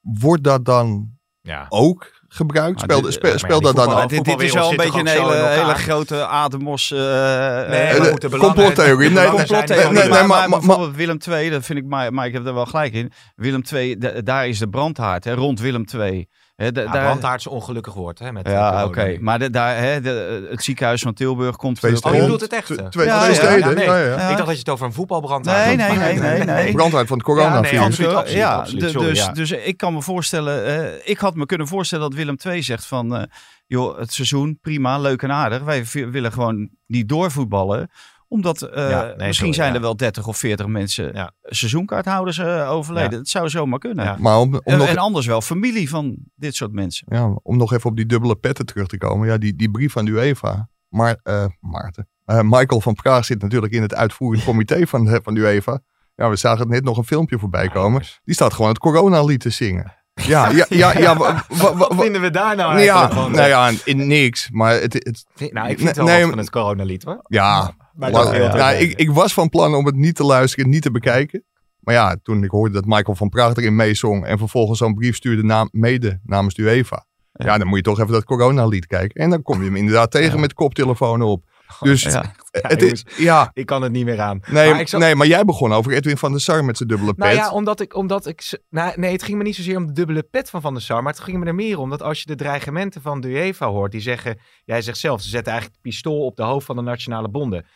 [0.00, 1.66] Wordt dat dan ja.
[1.68, 2.74] ook gebruikt?
[2.76, 4.08] Maar Speelt dit- spe- maar speelt ja, die dat dan ook?
[4.08, 6.90] dit, dit is wel een beetje een hele, hele grote Ademos.
[6.90, 9.10] eh Nee, de belangen- complottheorie.
[9.10, 9.84] Nee, complottheorie.
[9.84, 12.32] nee, nee, maar, maar- maar maar- bijvoorbeeld Willem II, dat vind ik, maar, maar ik
[12.32, 13.12] heb er wel gelijk in.
[13.34, 16.28] Willem II, da- daar is de brandhaard hè, rond Willem II.
[16.56, 18.32] Hè, da- Ja, daar, brandhaard is een ongelukkig woord, hè?
[18.32, 19.16] Met eh, ja, corona oké.
[19.20, 21.76] Maar de, daar, hè, de, het ziekenhuis van Tilburg komt...
[21.76, 22.20] Twee eh, Oh, je steden.
[22.26, 22.66] bedoelt het echt?
[22.66, 22.86] Twee- eh?
[22.86, 23.74] twee- Ja, ja, steden.
[23.74, 23.84] nee.
[23.84, 24.04] Ja, ja.
[24.04, 24.28] Ja.
[24.28, 25.96] Ik dacht dat je het over een voetbalbrandhaard Nee, had.
[25.96, 26.72] nee, nee, nee, nee.
[26.72, 27.70] Brandhaard van het Ja, coronavirus.
[27.70, 28.90] nee, absoluut, absoluut, ja, absoluut.
[28.90, 29.32] Sorry, dus, ja.
[29.32, 32.86] dus ik kan me voorstellen, eh, ik had me kunnen voorstellen dat Willem II zegt
[32.86, 33.22] van, eh,
[33.66, 35.62] joh, het seizoen, prima, leuk en aardig.
[35.62, 37.90] Wij willen gewoon niet doorvoetballen
[38.32, 39.74] omdat eh, Ja, nee, misschien sorry, zijn ja.
[39.74, 41.32] er wel 30 of 40 mensen Ja.
[41.42, 43.10] seizoenkaarthouders eh, overleden.
[43.10, 43.16] Ja.
[43.16, 44.04] Dat zou zomaar kunnen.
[44.04, 44.16] Ja.
[44.18, 47.06] Maar om, om, En, nog, en anders wel familie van dit soort mensen.
[47.10, 49.28] ja, om nog even op die dubbele petten terug te komen.
[49.28, 50.68] Ja, die, die brief van de UEFA.
[50.88, 52.08] Maar, eh, Maarten.
[52.24, 55.80] Eh, Michael van Praag zit natuurlijk in het uitvoerend comité van, de- van de UEFA.
[56.14, 58.02] Ja, we zagen net nog een filmpje voorbij komen.
[58.24, 59.92] Die staat gewoon het coronalied te zingen.
[60.14, 60.98] Ja, ja, ja.
[60.98, 63.32] ja, wa- wa- wa- Wat wa- vinden we daar nou eigenlijk ja, van?
[63.32, 64.50] nou ja, in niks.
[64.50, 67.20] Maar het, het, Nou, ik vind het wel Nee, wat van het coronalied, hoor.
[67.28, 70.24] ja, Maar La- dat wil ik nou, ik, was van plan om het niet te
[70.24, 71.44] luisteren, niet te bekijken.
[71.80, 75.16] Maar ja, toen ik hoorde dat Michael van Praag erin meezong en vervolgens zo'n brief
[75.16, 77.06] stuurde na, mede namens UEFA.
[77.32, 77.58] Ja.
[77.58, 79.22] dan moet je toch even dat coronalied kijken.
[79.22, 80.40] En dan kom je hem inderdaad tegen Ja.
[80.40, 81.44] met koptelefoon op.
[81.80, 82.34] Dus Ja.
[82.50, 84.40] het is, ja, Ik kan het niet meer aan.
[84.50, 87.14] nee, maar zat- nee, maar jij begon over Edwin van der Sar met zijn dubbele
[87.14, 87.24] pet.
[87.24, 89.92] Nou ja, omdat ik, omdat ik, nou, nee, het ging me niet zozeer om de
[89.92, 92.18] dubbele pet van Van der Sar, maar het ging me er meer om dat als
[92.20, 95.82] je de dreigementen van de UEFA hoort, die zeggen, jij zegt zelf, ze zetten eigenlijk
[95.82, 97.66] het pistool op de hoofd van de nationale bonden.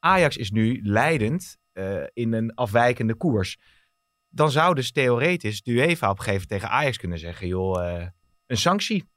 [0.00, 3.58] Ajax is nu leidend eh, in een afwijkende koers.
[4.28, 7.88] Dan zou dus theoretisch de UEFA op een gegeven moment tegen Ajax kunnen zeggen, joh,
[7.96, 8.06] eh,
[8.46, 9.08] een sanctie.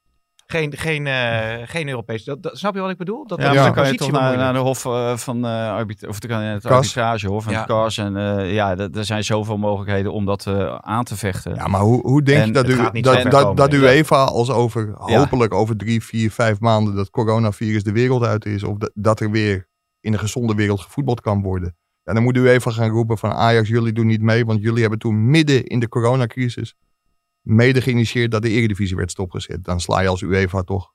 [0.46, 2.24] Geen, geen, eh, geen Europees.
[2.24, 3.28] Dat, dat- snap je wat ik bedoel?
[3.28, 5.52] Dat Ja, dat de dan kan je toch naar, naar de hof eh, van eh
[5.72, 7.60] arbitra- of je het arbitragehof van Ja.
[7.60, 7.98] het KAS.
[7.98, 11.56] En eh, ja, er zijn zoveel mogelijkheden om dat eh, aan te vechten.
[11.56, 14.91] Ja, maar hoe, hoe denk En je dat, u, dat, dat, dat UEFA als over,
[14.96, 18.63] hopelijk over drie, vier, vijf maanden dat coronavirus de wereld uit is.
[18.63, 19.67] Of dat, dat er weer
[20.04, 21.76] in een gezonde wereld gevoetbald kan worden.
[22.04, 24.46] Ja, dan moet u even gaan roepen van Ajax, jullie doen niet mee.
[24.46, 26.76] Want jullie hebben toen midden in de coronacrisis
[27.42, 29.63] mede geïnitieerd dat de eredivisie werd stopgezet.
[29.63, 30.92] Dan sla je als UEFA toch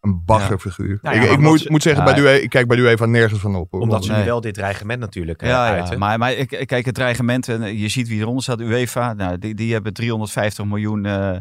[0.00, 0.98] een baggerfiguur.
[1.02, 2.76] Nou ja, ik ik moet, ze- moet zeggen, Ja, bij de, UE ik kijk bij
[2.76, 3.70] de UEFA nergens van op.
[3.70, 3.80] hoor.
[3.80, 4.20] Omdat ze Nee.
[4.20, 5.98] nu wel dit dreigement natuurlijk eh, Ja, ja, uiten.
[5.98, 9.54] maar, maar ik- kijk, het dreigement, en je ziet wie eronder staat, UEFA, nou, die,
[9.54, 11.36] die hebben 350 miljoen, eh,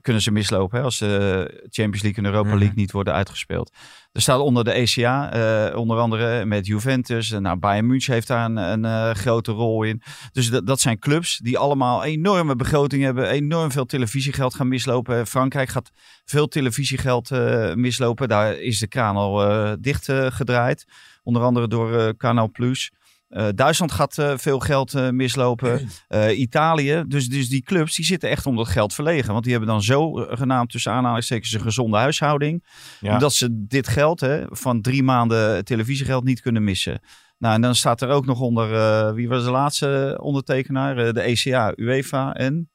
[0.00, 2.58] kunnen ze mislopen hè, als de Champions League en Europa Mhm.
[2.58, 3.72] League niet worden uitgespeeld.
[4.12, 8.26] Er staat onder de ECA, eh, onder andere met Juventus, en nou, Bayern München heeft
[8.26, 10.02] daar een, een eh, grote rol in.
[10.32, 15.26] Dus dat, zijn clubs die allemaal enorme begroting hebben, enorm veel televisiegeld gaan mislopen.
[15.26, 15.90] Frankrijk gaat
[16.24, 20.84] veel televisiegeld eh, mislopen, daar is de kraan al dicht gedraaid.
[21.22, 22.90] Onder andere door Canal Plus.
[23.34, 25.88] Eh, Duitsland gaat eh, veel geld eh, mislopen.
[26.34, 27.04] Italië.
[27.06, 29.32] Dus, dus die clubs die zitten echt om dat geld verlegen.
[29.32, 32.64] Want die hebben dan zo genaamd tussen aanhalingstekens een gezonde huishouding.
[33.00, 33.18] Ja.
[33.18, 37.00] Dat ze dit geld hè, van drie maanden televisiegeld niet kunnen missen.
[37.38, 41.12] Nou, en dan staat er ook nog onder, wie was de laatste ondertekenaar?
[41.12, 42.68] De ECA, UEFA en...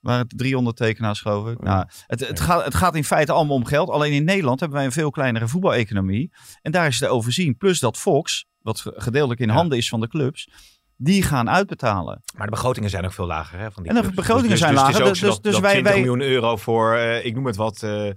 [0.00, 1.60] Waren het drie ondertekenaars, geloof ik.
[1.62, 3.90] Nou, het, het, gaat, het gaat in feite allemaal om geld.
[3.90, 6.32] Alleen in Nederland hebben wij een veel kleinere voetbaleconomie.
[6.62, 7.56] En daar is het overzien.
[7.56, 9.54] Plus dat Fox, wat gedeeltelijk in Ja.
[9.54, 10.48] handen is van de clubs,
[10.96, 12.22] die gaan uitbetalen.
[12.36, 13.58] Maar de begrotingen zijn ook veel lager.
[13.58, 14.16] Hè, van die en de clubs.
[14.16, 14.98] begrotingen Dus- zijn dus, lager.
[14.98, 17.46] Dus, Dus, dus, dus, dat, dat wij, 20 wij, miljoen euro voor, eh, ik noem
[17.46, 18.10] het wat, eh,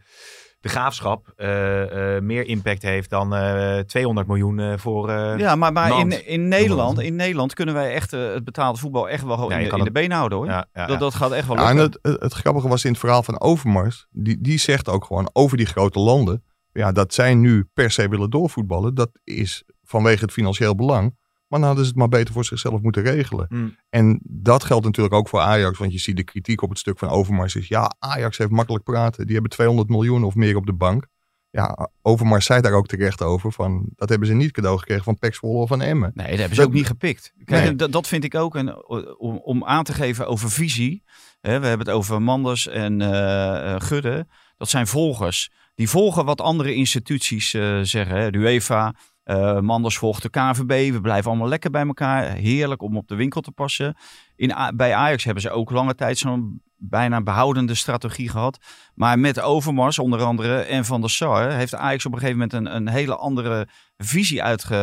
[0.59, 5.09] de graafschap eh, eh, meer impact heeft dan eh 200 miljoen voor.
[5.09, 9.09] eh, ja, maar, maar in, in, Nederland, in Nederland kunnen wij echt het betaalde voetbal
[9.09, 10.47] echt wel Ja, in, de, kan in de benen houden hoor.
[10.47, 10.99] ja, ja, Dat, ja.
[10.99, 11.99] dat gaat echt wel Ja, en lukken.
[12.01, 14.07] het, het, het grappige was in het verhaal van Overmars.
[14.11, 16.43] Die, die zegt ook gewoon over die grote landen.
[16.71, 18.95] Ja, dat zij nu per se willen doorvoetballen.
[18.95, 21.15] Dat is vanwege het financieel belang.
[21.47, 23.45] Maar dan hadden ze het maar beter voor zichzelf moeten regelen.
[23.49, 23.75] Hmm.
[23.89, 25.77] En dat geldt natuurlijk ook voor Ajax.
[25.77, 27.67] Want je ziet de kritiek op het stuk van Overmars is...
[27.67, 29.23] Ja, Ajax heeft makkelijk praten.
[29.25, 31.07] Die hebben 200 miljoen of meer op de bank.
[31.49, 33.51] Ja, Overmars zei daar ook terecht over.
[33.51, 36.11] Van, dat hebben ze niet cadeau gekregen van Pek Zwolle of van Emmen.
[36.13, 37.33] Nee, dat hebben ze Dat- ook niet gepikt.
[37.37, 37.69] Kijk, Nee.
[37.69, 38.87] en dat, dat vind ik ook een,
[39.19, 41.03] om, om aan te geven over visie.
[41.41, 44.27] Hè, we hebben het over Manders en eh, eh, Gudde.
[44.57, 45.51] Dat zijn volgers.
[45.75, 48.15] Die volgen wat andere instituties eh, zeggen.
[48.17, 48.31] Hè.
[48.31, 48.95] De UEFA,
[49.27, 50.91] eh, Manders volgt de KVB.
[50.93, 52.23] We blijven allemaal lekker bij elkaar.
[52.33, 53.97] Heerlijk om op de winkel te passen.
[54.35, 58.57] In, bij Ajax hebben ze ook lange tijd zo'n bijna behoudende strategie gehad.
[58.93, 61.51] Maar met Overmars onder andere en Van der Sar...
[61.51, 64.75] heeft Ajax op een gegeven moment een, een hele andere visie uitge...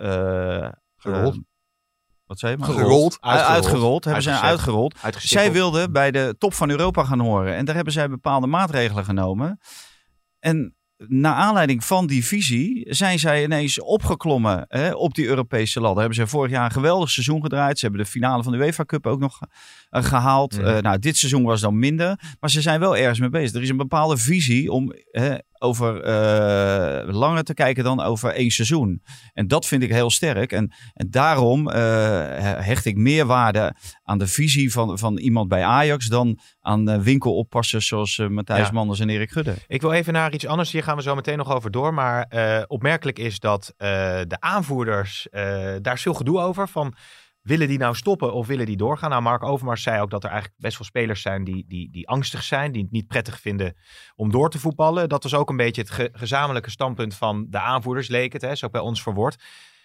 [0.00, 1.34] eh, Gerold.
[1.34, 1.40] eh,
[2.26, 2.58] wat zei je?
[2.58, 2.68] maar?
[2.68, 3.18] Gerold.
[3.20, 4.04] Uit- Uitgerold.
[4.04, 4.56] Hebben zij Uitgezet.
[4.58, 4.94] uitgerold.
[5.18, 7.54] Zij wilden bij de top van Europa gaan horen.
[7.54, 9.60] En daar hebben zij bepaalde maatregelen genomen.
[10.38, 15.98] En naar aanleiding van die visie zijn zij ineens opgeklommen hè, op die Europese ladder.
[15.98, 17.78] Hebben ze vorig jaar een geweldig seizoen gedraaid.
[17.78, 19.40] Ze hebben de finale van de UEFA Cup ook nog
[19.90, 20.56] gehaald.
[20.58, 20.66] Mhm.
[20.66, 22.20] Eh, nou, dit seizoen was dan minder.
[22.40, 23.54] Maar ze zijn wel ergens mee bezig.
[23.54, 28.50] Er is een bepaalde visie om hè, over eh, langer te kijken dan over één
[28.50, 29.02] seizoen.
[29.32, 30.52] En dat vind ik heel sterk.
[30.52, 31.80] En, en daarom eh,
[32.42, 37.00] hecht ik meer waarde aan de visie van, van iemand bij Ajax dan aan eh,
[37.00, 38.72] winkeloppassers zoals eh, Matthijs Ja.
[38.72, 39.54] Manders en Erik Gudde.
[39.66, 40.72] Ik wil even naar iets anders.
[40.72, 41.94] Hier gaan we zo meteen nog over door.
[41.94, 43.88] Maar eh, opmerkelijk is dat eh,
[44.26, 46.68] de aanvoerders, eh, daar veel gedoe over.
[46.68, 46.94] Van,
[47.48, 49.10] willen die nou stoppen of willen die doorgaan?
[49.10, 52.08] Nou, Mark Overmars zei ook dat er eigenlijk best wel spelers zijn die, die, die
[52.08, 52.72] angstig zijn.
[52.72, 53.76] Die het niet prettig vinden
[54.16, 55.08] om door te voetballen.
[55.08, 58.42] Dat was ook een beetje het ge- gezamenlijke standpunt van de aanvoerders, leek het.
[58.42, 59.36] Hè, zo bij ons verwoord.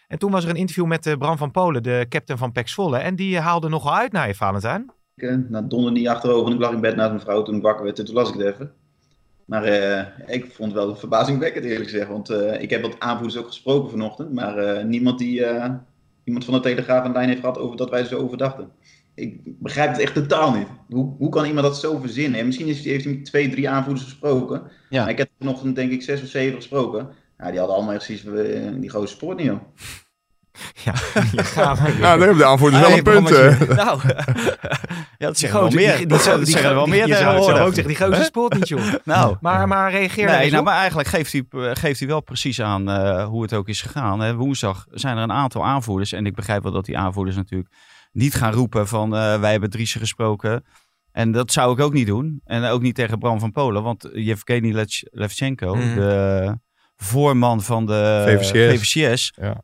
[0.07, 2.67] En toen was er een interview met eh, Bram van Polen, de captain van Pek
[2.67, 2.97] Zwolle.
[2.97, 4.91] En die eh, haalde nogal uit naar je, Valentijn.
[5.15, 7.55] Ik eh, nou, donderde niet achterover en ik lag in bed naast mijn vrouw toen
[7.55, 8.71] ik wakker werd en toen las ik het even.
[9.45, 9.65] Maar
[10.27, 14.33] ik vond het wel verbazingwekkend eerlijk gezegd, want ik heb wat aanvoerders ook gesproken vanochtend,
[14.33, 15.45] maar niemand die,
[16.23, 18.71] iemand van de Telegraaf een lijn heeft gehad over dat wij zo over dachten.
[19.15, 20.67] Ik begrijp het echt totaal niet.
[20.89, 22.39] Hoe, hoe kan iemand dat zo verzinnen?
[22.39, 24.61] En misschien is, heeft hij met twee, drie aanvoerders gesproken.
[24.89, 25.01] Ja.
[25.01, 27.09] Maar ik heb vanochtend denk ik zes of zeven gesproken.
[27.37, 29.61] Ja, die hadden allemaal echt van, eh, die grote sport niet joh.
[30.83, 30.93] Ja,
[31.31, 31.99] je gaat maar weer.
[32.01, 33.31] Ja, dan hebben de aanvoerders wel een punt.
[33.31, 33.59] Eh.
[33.77, 34.25] Nou, ja,
[35.17, 35.97] dat Die zeggen er wel meer.
[35.97, 38.23] die- die- zeggen die- zeggen er wel die- meer je zou- ook zeggen, die gozer
[38.23, 38.81] spoort niet, joh.
[39.03, 40.65] Nou, Maar, maar reageer daar Nee, nou, op.
[40.65, 43.81] maar eigenlijk geeft hij, eh, geeft hij wel precies aan eh, hoe het ook is
[43.81, 44.19] gegaan.
[44.19, 44.35] Hè.
[44.35, 46.11] Woensdag zijn er een aantal aanvoerders.
[46.11, 47.69] En ik begrijp wel dat die aanvoerders natuurlijk
[48.11, 50.65] niet gaan roepen van eh, wij hebben Driessen gesproken.
[51.11, 52.41] En dat zou ik ook niet doen.
[52.45, 53.83] En ook niet tegen Bram van Polen.
[53.83, 55.95] Want Yevgeny Levchenko, Mhm.
[55.95, 56.57] de
[56.95, 58.49] voorman van de VVCS.
[58.81, 59.61] VVCS, Ja.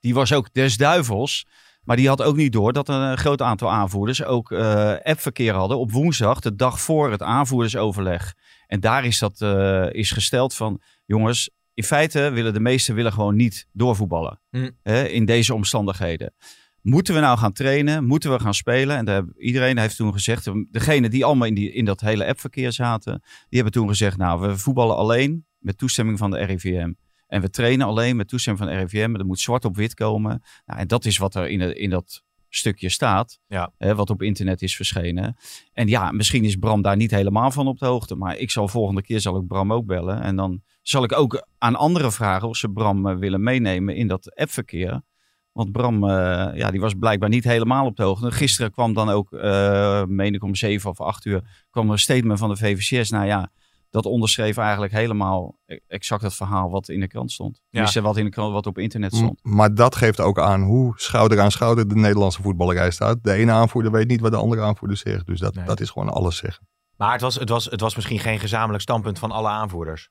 [0.00, 1.46] Die was ook des duivels.
[1.84, 5.78] Maar die had ook niet door dat een groot aantal aanvoerders ook eh, appverkeer hadden
[5.78, 8.34] op woensdag, de dag voor het aanvoerdersoverleg.
[8.66, 13.12] En daar is dat eh, is gesteld van, jongens, in feite willen de meesten willen
[13.12, 14.70] gewoon niet doorvoetballen Hm.
[14.82, 16.34] hè, in deze omstandigheden.
[16.82, 18.04] Moeten we nou gaan trainen?
[18.04, 18.96] Moeten we gaan spelen?
[18.96, 22.72] En daar iedereen heeft toen gezegd, degene die allemaal in, die, in dat hele appverkeer
[22.72, 26.92] zaten, die hebben toen gezegd, nou, we voetballen alleen met toestemming van de RIVM.
[27.30, 29.14] En we trainen alleen met toestemming van RIVM.
[29.14, 30.42] Er moet zwart op wit komen.
[30.66, 33.38] Nou, en dat is wat er in, de- in dat stukje staat.
[33.46, 33.72] Ja.
[33.78, 35.36] Hè, wat op internet is verschenen.
[35.72, 38.14] En ja, misschien is Bram daar niet helemaal van op de hoogte.
[38.14, 40.20] Maar ik zal volgende keer zal ik Bram ook bellen.
[40.22, 44.06] En dan zal ik ook aan anderen vragen of ze Bram eh, willen meenemen in
[44.06, 45.02] dat appverkeer.
[45.52, 48.30] Want Bram, eh, ja, die was blijkbaar niet helemaal op de hoogte.
[48.32, 51.98] Gisteren kwam dan ook, eh meen ik om zeven of acht uur, kwam er een
[51.98, 53.10] statement van de VVCS.
[53.10, 53.50] Nou ja,
[53.90, 57.60] dat onderschreef eigenlijk helemaal e- exact het verhaal wat in de krant stond.
[57.70, 59.40] Tenminste, wat in de krant, wat op internet stond.
[59.44, 63.18] M- Maar dat geeft ook aan hoe schouder aan schouder de Nederlandse voetballerij staat.
[63.22, 65.26] De ene aanvoerder weet niet wat de andere aanvoerder zegt.
[65.26, 65.64] Dus dat, Nee.
[65.64, 66.66] dat is gewoon alles zeggen.
[66.96, 70.08] Maar het was, het, was, het was misschien geen gezamenlijk standpunt van alle aanvoerders.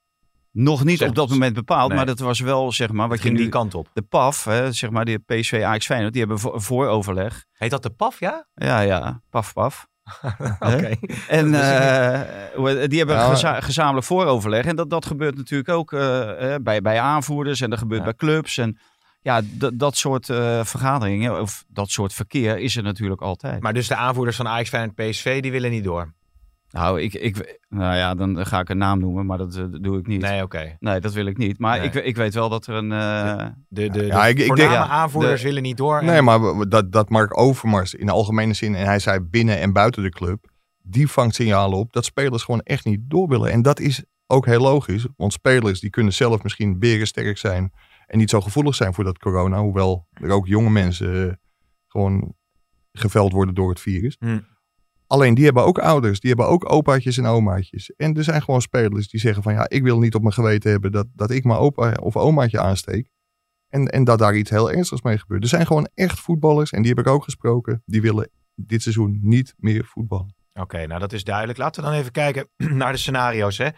[0.52, 1.98] Nog niet op dat moment bepaald, Nee.
[1.98, 3.38] maar dat was wel, zeg maar, wat Het je nu...
[3.38, 3.90] die kant op.
[3.94, 7.46] De PAF, hè, zeg maar, die PSV Ajax Feyenoord, die hebben voor, vooroverleg.
[7.52, 8.48] Heet dat de PAF, ja?
[8.54, 9.88] Ja, ja, paf, paf.
[10.60, 10.96] Oké.
[11.28, 13.30] En eh, die hebben Ja.
[13.30, 14.66] geza- gezamenlijk vooroverleg.
[14.66, 18.06] En dat, dat gebeurt natuurlijk ook eh, bij, bij aanvoerders en dat gebeurt Ja.
[18.06, 18.58] bij clubs.
[18.58, 18.78] En
[19.22, 19.42] ja,
[19.74, 23.62] dat soort eh, vergaderingen of dat soort verkeer is er natuurlijk altijd.
[23.62, 26.14] Maar dus de aanvoerders van Ajax Feyenoord PSV, die willen niet door.
[26.72, 30.08] Nou, ik, ik, nou ja, dan ga ik een naam noemen, maar dat, doe ik
[30.08, 30.22] niet.
[30.22, 30.78] Nee, oké.
[30.80, 31.60] Nee, dat wil ik niet.
[31.60, 32.92] Maar ik, ik weet wel dat er een...
[32.92, 33.46] Uh...
[33.68, 36.04] De, de, ja, ik, ik denk, aanvoerders willen niet door.
[36.04, 39.74] Nee, maar dat, dat Mark Overmars in de algemene zin, en hij zei binnen en
[39.74, 40.50] buiten de club,
[40.82, 43.52] die vangt signalen op dat spelers gewoon echt niet door willen.
[43.52, 47.72] En dat is ook heel logisch, want spelers die kunnen zelf misschien sterk zijn
[48.06, 51.34] en niet zo gevoelig zijn voor dat corona, hoewel er ook jonge mensen uh,
[51.88, 52.34] gewoon
[52.92, 54.16] geveld worden door het virus.
[54.20, 54.40] Hm.
[55.12, 57.96] Alleen die hebben ook ouders, die hebben ook opaatjes en omaatjes.
[57.96, 60.72] En er zijn gewoon spelers die zeggen van ja, ik wil niet op mijn geweten
[60.72, 63.10] hebben dat, dat ik mijn opa of omaatje aansteek.
[63.70, 65.44] En, en dat daar iets heel ernstigs mee gebeurt.
[65.44, 69.20] Er zijn gewoon echt voetballers, en die heb ik ook gesproken, die willen dit seizoen
[69.22, 70.36] niet meer voetballen.
[70.54, 71.58] Oké, nou dat is duidelijk.
[71.58, 72.50] Laten we dan even kijken
[72.82, 73.58] naar de scenario's.
[73.58, 73.70] Hè.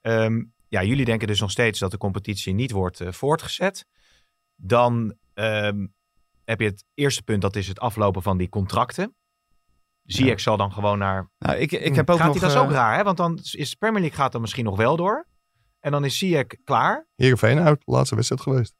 [0.00, 3.86] Ehm, ja, jullie denken dus nog steeds dat de competitie niet wordt uh, voortgezet.
[4.56, 5.94] Dan um,
[6.44, 9.14] heb je het eerste punt, dat is het aflopen van die contracten.
[10.04, 11.30] Zie ik zal dan gewoon naar.
[11.38, 13.02] Nou, ik, ik heb ook gaat nog, hij, dat is ook raar, hè?
[13.02, 15.26] Want dan is Premier League gaat dan misschien nog wel door.
[15.80, 17.06] En dan is Ziyech klaar.
[17.16, 18.74] Heerenveen uit, laatste wedstrijd geweest.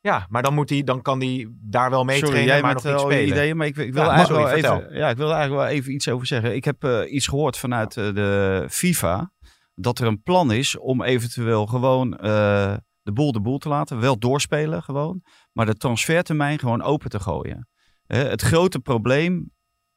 [0.00, 2.84] Ja, maar dan, moet hij, dan kan hij daar wel mee trainen, jij maar nog
[2.84, 3.26] niet spelen.
[3.26, 5.92] Ideeën, maar ik, ik wil ja, eigenlijk wel even, ja, ik wil eigenlijk wel even
[5.92, 6.54] iets over zeggen.
[6.54, 9.32] Ik heb uh, iets gehoord vanuit uh, de FIFA
[9.74, 14.00] dat er een plan is om eventueel gewoon uh, de boel de boel te laten,
[14.00, 17.68] wel doorspelen gewoon, maar de transfertermijn gewoon open te gooien.
[18.06, 19.52] het grote probleem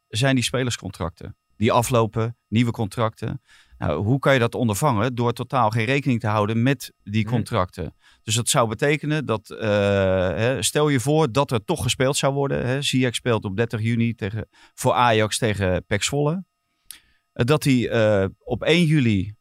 [0.08, 1.38] zijn die spelerscontracten.
[1.56, 3.41] Die aflopen, nieuwe contracten.
[3.78, 5.15] Nou, hoe kan je dat ondervangen?
[5.15, 7.34] Door totaal geen rekening te houden met die mhm.
[7.34, 7.96] contracten.
[8.24, 12.34] Dus dat zou betekenen dat, uh, hè, stel je voor dat er toch gespeeld zou
[12.34, 12.65] worden.
[12.65, 16.32] Hè, Ziyech speelt op 30 juni tegen, voor Ajax tegen Pek Zwolle.
[16.32, 19.37] Uh, dat hij uh, op 1 juli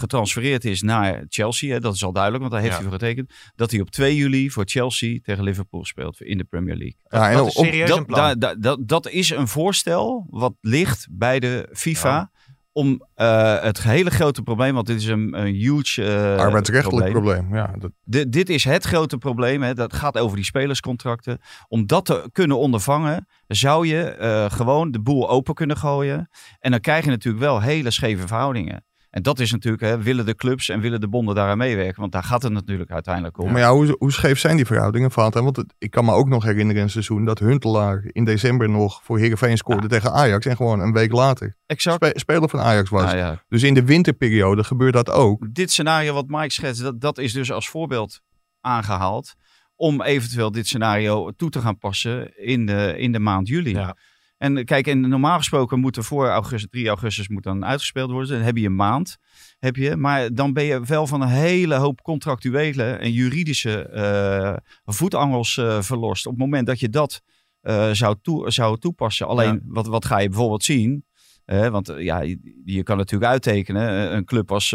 [0.00, 1.72] getransfereerd is naar Chelsea.
[1.72, 3.32] Hè, dat is al duidelijk, want daar heeft hij voor getekend.
[3.54, 6.96] Dat hij op 2 juli voor Chelsea tegen Liverpool speelt in de Premier League.
[7.08, 11.68] Ja, dat, is serieus dat, dat, dat, dat, is een voorstel wat ligt bij de
[11.72, 12.30] FIFA.
[12.72, 17.54] Om uh, het hele grote probleem, want dit is een, een huge uh, arbeidsrechtelijk probleem.
[17.54, 18.32] Ja, dat...
[18.32, 19.62] dit is het grote probleem.
[19.62, 21.38] Hè, dat gaat over die spelerscontracten.
[21.68, 26.28] Om dat te kunnen ondervangen, zou je uh, gewoon de boel open kunnen gooien.
[26.58, 28.84] En dan krijg je natuurlijk wel hele scheve verhoudingen.
[29.10, 32.00] En dat is natuurlijk, hè, willen de clubs en willen de bonden daaraan meewerken?
[32.00, 33.52] Want daar gaat het natuurlijk uiteindelijk om.
[33.52, 35.44] Maar ja, hoe, hoe scheef zijn die verhoudingen, Vaten?
[35.44, 39.18] Want ik kan me ook nog herinneren een seizoen dat Huntelaar in december nog voor
[39.18, 40.46] Heerenveen scoorde tegen Ajax.
[40.46, 42.20] En gewoon een week later exact.
[42.20, 43.12] speler van Ajax was.
[43.12, 43.42] ja.
[43.48, 45.54] Dus in de winterperiode gebeurt dat ook.
[45.54, 48.20] Dit scenario wat Mike schetst, dat, dat is dus als voorbeeld
[48.60, 49.34] aangehaald.
[49.74, 53.70] Om eventueel dit scenario toe te gaan passen in de, in de maand juli.
[53.70, 53.96] Ja.
[54.40, 58.36] En kijk, en normaal gesproken moet er voor augustus, 3 augustus moet dan uitgespeeld worden.
[58.36, 59.16] Dan heb je een maand.
[59.58, 64.56] Heb je, maar dan ben je wel van een hele hoop contractuele en juridische uh,
[64.94, 66.26] voetangels uh, verlost.
[66.26, 67.22] Op het moment dat je dat
[67.62, 69.26] uh, zou, toe, zou toepassen.
[69.26, 71.04] Alleen, wat, wat ga je bijvoorbeeld zien?
[71.44, 74.14] want ja, je, je, kan natuurlijk uittekenen.
[74.14, 74.70] Een club als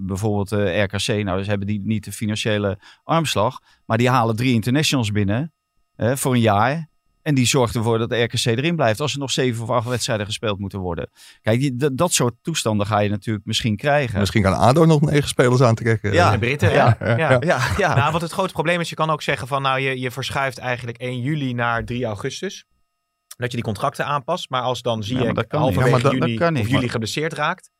[0.00, 3.60] bijvoorbeeld RKC, nou, ze hebben die niet de financiële armslag.
[3.86, 5.52] Maar die halen drie internationals binnen
[5.96, 6.88] voor een jaar.
[7.28, 9.00] En die zorgt ervoor dat de RKC erin blijft.
[9.00, 11.10] Als er nog zeven of acht wedstrijden gespeeld moeten worden.
[11.42, 14.18] Kijk, die, dat soort toestanden ga je natuurlijk misschien krijgen.
[14.18, 16.12] Misschien kan ADO nog negen spelers aantrekken.
[16.12, 16.72] Ja, de Britten.
[16.72, 16.96] Ja.
[17.00, 17.38] Ja.
[17.40, 17.60] Ja.
[17.76, 17.94] ja.
[17.94, 20.58] Nou, wat het grote probleem is, je kan ook zeggen van nou, je, je verschuift
[20.58, 22.64] eigenlijk 1 juli naar 3 augustus.
[23.36, 24.50] Dat je die contracten aanpast.
[24.50, 27.70] Maar als dan zie je halverwege juli of juli geblesseerd raakt.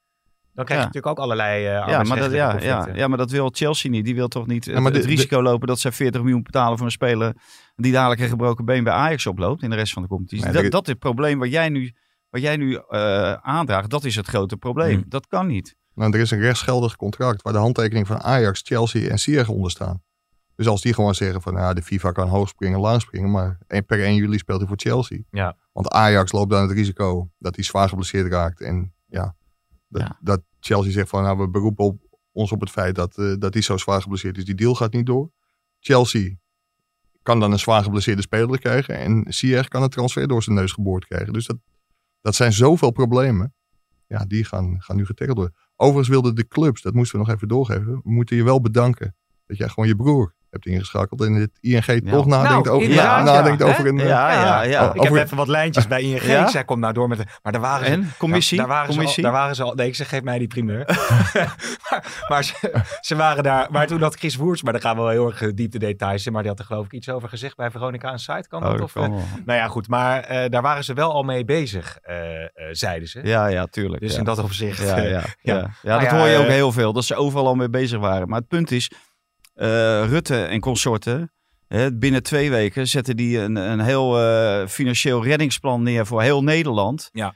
[0.58, 3.30] Dan krijg je natuurlijk ook allerlei uh, ja, maar dat, ja, ja, ja, maar dat
[3.30, 4.04] wil Chelsea niet.
[4.04, 6.92] Die wil toch niet het, het risico lopen dat ze 40 miljoen betalen voor een
[6.92, 7.34] speler
[7.76, 10.52] die dadelijk een gebroken been bij Ajax oploopt in de rest van de competitie.
[10.52, 11.94] dat, dat is het probleem wat jij nu,
[12.30, 13.90] wat jij nu uh, aandraagt.
[13.90, 14.94] Dat is het grote probleem.
[14.94, 15.04] Hmm.
[15.08, 15.76] Dat kan niet.
[15.94, 19.70] Nou, er is een rechtsgeldig contract waar de handtekening van Ajax, Chelsea en Sierra onder
[19.70, 20.02] staan.
[20.54, 23.58] Dus als die gewoon zeggen van nou, de FIFA kan hoog springen, laag springen, maar
[23.66, 25.18] per 1 juli speelt hij voor Chelsea.
[25.30, 25.56] Ja.
[25.72, 28.60] Want Ajax loopt dan het risico dat hij zwaar geblesseerd raakt.
[28.60, 29.36] En ja,
[29.88, 30.18] dat, ja.
[30.20, 33.52] dat Chelsea zegt van nou, we beroepen op, ons op het feit dat, uh, dat
[33.52, 34.44] hij zo zwaar geblesseerd is.
[34.44, 35.30] Die deal gaat niet door.
[35.80, 36.36] Chelsea
[37.22, 38.98] kan dan een zwaar geblesseerde speler krijgen.
[38.98, 41.32] En Sier kan een transfer door zijn neus geboord krijgen.
[41.32, 41.56] Dus dat,
[42.20, 43.54] dat zijn zoveel problemen.
[44.06, 45.56] Ja, die gaan, gaan nu getackled worden.
[45.76, 48.00] Overigens wilden de clubs, dat moesten we nog even doorgeven.
[48.02, 52.26] Moeten je wel bedanken dat jij gewoon je broer hebt ingeschakeld en het ING toch
[52.26, 53.98] nadenkt nou, over, ja, nadenkt over een...
[53.98, 54.94] Ja, ja, ja.
[54.94, 56.22] ik heb even wat lijntjes bij ING.
[56.48, 57.18] Ik zei, kom nou door met...
[57.18, 58.12] De, maar daar waren en?
[58.18, 58.58] Commissie?
[58.58, 59.22] daar, waren commissie?
[59.22, 59.74] Ze al, daar waren ze al...
[59.74, 60.84] Nee, ik zeg, geef mij die primeur.
[61.90, 63.68] maar, maar ze, ze, waren daar...
[63.70, 66.26] Maar toen had Chris Woerts, maar daar gaan we wel heel erg diep de details
[66.26, 68.48] in, maar die had er geloof ik iets over gezegd bij Veronica aan site.
[68.48, 68.74] Kan dat?
[68.74, 69.88] Oh, of, uh, nou ja, goed.
[69.88, 72.16] Maar uh, daar waren ze wel al mee bezig, uh,
[72.70, 73.20] zeiden ze.
[73.22, 74.02] Ja, ja, tuurlijk.
[74.02, 74.82] Dus in dat opzicht...
[74.82, 75.70] Ja, ja, ja.
[75.82, 75.98] ja.
[75.98, 76.92] dat hoor je ook heel veel.
[76.92, 78.28] Dat ze overal al mee bezig waren.
[78.28, 78.90] Maar het punt is
[80.06, 81.32] Rutte en consorten.
[81.68, 86.42] Hè, binnen twee weken zetten die een, een heel uh, financieel reddingsplan neer voor heel
[86.42, 87.08] Nederland.
[87.12, 87.34] Ja.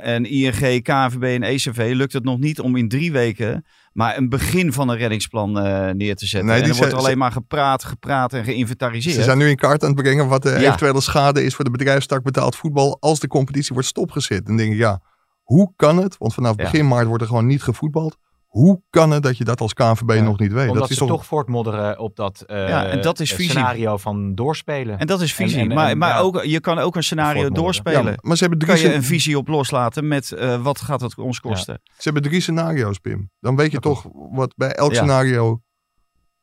[0.00, 3.64] en ING, KNVB en ECV lukt het nog niet om in drie weken
[3.98, 6.48] maar een begin van een reddingsplan uh, neer te zetten.
[6.48, 9.14] Nee, en er wordt alleen maar gepraat, gepraat en geïnventariseerd.
[9.14, 11.70] Ze zijn nu in kaart aan het brengen wat de eventuele schade is voor de
[11.70, 14.46] bedrijfstak betaald voetbal als de competitie wordt stopgezet.
[14.46, 15.00] Dan denk ik, ja,
[15.42, 16.16] hoe kan het?
[16.18, 18.16] Want vanaf begin maart wordt er gewoon niet gevoetbald.
[18.48, 20.68] Hoe kan het dat je dat als KNVB nog niet weet?
[20.68, 21.26] Omdat dat is ze toch...
[21.26, 24.98] voortmodderen op dat, uh, ja, en dat is scenario van doorspelen.
[24.98, 25.68] En dat is visie.
[25.68, 28.12] maar maar ook, je kan ook een scenario doorspelen.
[28.12, 31.00] Ja, maar ze hebben drie kan je een visie op loslaten met uh, wat gaat
[31.00, 31.80] het ons kosten?
[31.84, 33.30] Ze hebben drie scenario's, Pim.
[33.40, 35.62] Dan weet je toch wat bij elk scenario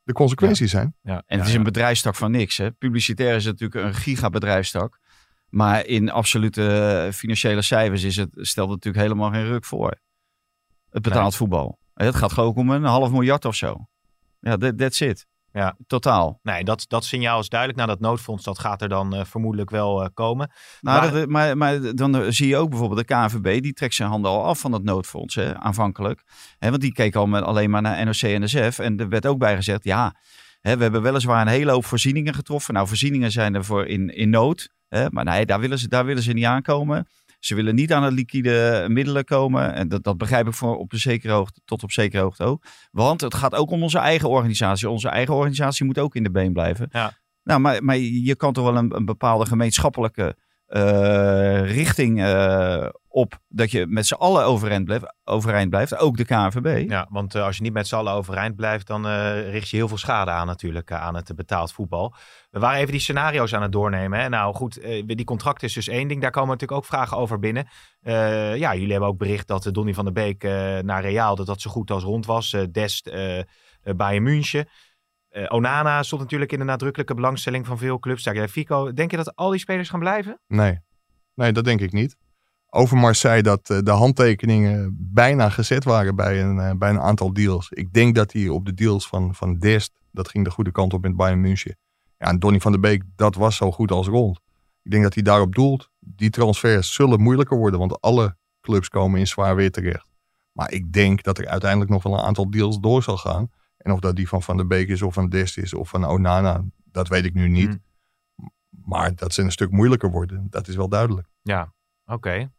[0.02, 0.94] de consequenties zijn.
[1.02, 1.22] Ja.
[1.26, 2.56] En het is een bedrijfstak van niks.
[2.56, 2.72] Hè?
[2.72, 4.98] Publicitair is het natuurlijk een gigabedrijfstak.
[5.48, 9.98] Maar in absolute eh, financiële cijfers is het, stelt het natuurlijk helemaal geen ruk voor.
[10.90, 11.78] Het betaald voetbal.
[12.04, 13.86] Het gaat gewoon om een half miljard of zo.
[14.40, 15.26] Ja, that, that's it.
[15.52, 15.76] Ja.
[15.86, 16.40] Totaal.
[16.42, 17.80] Nee, dat, dat signaal is duidelijk.
[17.80, 20.50] Nou, dat noodfonds, dat gaat er dan uh, vermoedelijk wel uh, komen.
[20.80, 21.12] Nou, maar...
[21.12, 24.44] Dat, maar, maar, dan zie je ook bijvoorbeeld de KNVB, die trekt zijn handen al
[24.44, 26.22] af van dat noodfonds, hè, aanvankelijk.
[26.58, 28.78] Hè, want die keek al met, alleen maar naar NOC-NSF.
[28.78, 30.14] En er werd ook bij gezegd, ja,
[30.60, 32.74] hè, we hebben weliswaar een hele hoop voorzieningen getroffen.
[32.74, 34.68] Nou, voorzieningen zijn er voor in, in nood.
[34.88, 37.06] Hè, maar nee, daar willen, ze, daar willen ze niet aankomen.
[37.46, 39.74] Ze willen niet aan de liquide middelen komen.
[39.74, 42.64] En dat, dat begrijp ik voor op een zekere hoogte, tot op zekere hoogte ook.
[42.90, 44.90] Want het gaat ook om onze eigen organisatie.
[44.90, 46.88] Onze eigen organisatie moet ook in de been blijven.
[46.90, 47.12] Ja.
[47.42, 50.36] Nou, maar, maar je kan toch wel een, een bepaalde gemeenschappelijke
[50.66, 56.88] richting uh, op dat je met z'n allen overeind blijft, overeind blijft, ook de KNVB.
[56.90, 59.88] Ja, want uh, als je niet met z'n allen overeind blijft, dan richt je heel
[59.88, 62.14] veel schade aan natuurlijk aan het betaald voetbal.
[62.50, 64.20] We waren even die scenario's aan het doornemen.
[64.20, 64.28] Hè?
[64.28, 66.20] Nou goed, die contract is dus één ding.
[66.20, 67.68] Daar komen natuurlijk ook vragen over binnen.
[68.58, 70.42] ja, jullie hebben ook bericht dat Donny van der Beek
[70.82, 72.56] naar Real, dat dat zo goed als rond was.
[72.72, 73.10] Dest
[73.82, 74.68] bij München.
[75.36, 78.28] Uh, Onana stond natuurlijk in de nadrukkelijke belangstelling van veel clubs.
[78.50, 80.40] Fico, denk je dat al die spelers gaan blijven?
[80.46, 80.80] Nee,
[81.34, 82.16] nee dat denk ik niet.
[82.70, 87.32] Overmars zei dat uh, de handtekeningen bijna gezet waren bij een, uh, bij een aantal
[87.32, 87.70] deals.
[87.70, 90.92] Ik denk dat hij op de deals van, van Dest, dat ging de goede kant
[90.92, 91.76] op met Bayern München.
[92.18, 94.40] Ja, en Donny van der Beek, dat was zo goed als rond.
[94.82, 95.90] Ik denk dat hij daarop doelt.
[95.98, 100.08] Die transfers zullen moeilijker worden, want alle clubs komen in zwaar weer terecht.
[100.52, 103.50] Maar ik denk dat er uiteindelijk nog wel een aantal deals door zal gaan.
[103.86, 106.04] En of dat die van Van der Beek is of van Dest is of van
[106.04, 107.78] Onana, dat weet ik nu niet.
[108.36, 108.50] Hmm.
[108.84, 111.28] Maar dat ze een stuk moeilijker worden, dat is wel duidelijk.
[111.42, 111.72] Ja,
[112.04, 112.50] oké.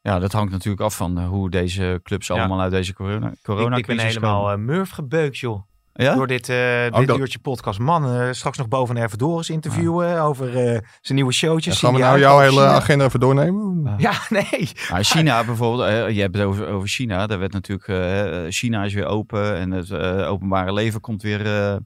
[0.00, 3.76] Ja, dat hangt natuurlijk af van uh, hoe deze clubs allemaal uit deze corona, corona
[3.76, 5.62] Ik, ik ben helemaal uh, Murf gebeukt, joh.
[5.96, 6.14] Ja?
[6.14, 7.78] Door dit, uh, dit uurtje podcast.
[7.78, 10.52] Man, straks nog boven Erven interviewen over
[11.00, 11.78] zijn nieuwe showtjes.
[11.78, 13.94] gaan we nou jouw hele agenda even doornemen?
[13.96, 14.70] Ja, nee.
[15.00, 17.26] China bijvoorbeeld, je hebt het over, over China.
[17.26, 19.92] Daar werd natuurlijk, China is weer open en het
[20.26, 21.80] openbare leven komt weer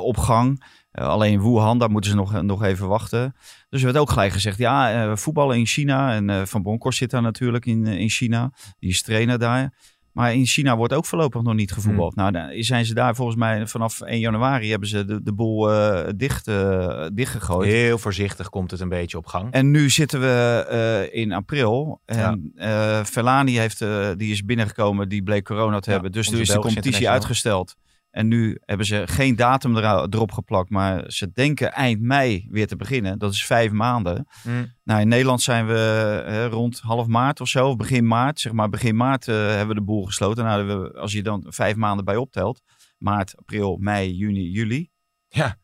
[0.00, 0.64] op gang.
[0.92, 3.34] alleen Wuhan, daar moeten ze nog, nog even wachten.
[3.68, 6.14] Dus er werd ook gelijk gezegd, ja, voetballen in China.
[6.14, 8.52] En Van Bronckhorst zit daar natuurlijk in, in China.
[8.78, 9.72] Die is trainer daar.
[10.14, 12.14] Maar in China wordt ook voorlopig nog niet gevoetbald.
[12.14, 12.32] Hmm.
[12.32, 16.08] Nou, zijn ze daar volgens mij vanaf 1 januari hebben ze de, de boel uh,
[16.16, 17.70] dicht, uh, dichtgegooid.
[17.70, 19.52] Heel voorzichtig komt het een beetje op gang.
[19.52, 20.66] En nu zitten we
[21.12, 22.00] uh, in april.
[22.04, 23.60] En ja.
[23.60, 23.84] Heeft,
[24.18, 26.12] die is binnengekomen, die bleek corona te hebben.
[26.12, 27.76] Dus nu is de competitie uitgesteld.
[28.14, 32.76] En nu hebben ze geen datum erop geplakt, maar ze denken eind mei weer te
[32.76, 33.18] beginnen.
[33.18, 34.26] Dat is vijf maanden.
[34.42, 34.74] Mm.
[34.84, 38.40] Nou, in Nederland zijn we rond half maart of zo, of begin maart.
[38.40, 40.44] Zeg maar begin maart uh, hebben we de boel gesloten.
[40.44, 42.60] Nou, we, als je dan vijf maanden bij optelt,
[42.98, 44.90] maart, april, mei, juni, juli.
[45.28, 45.56] Ja.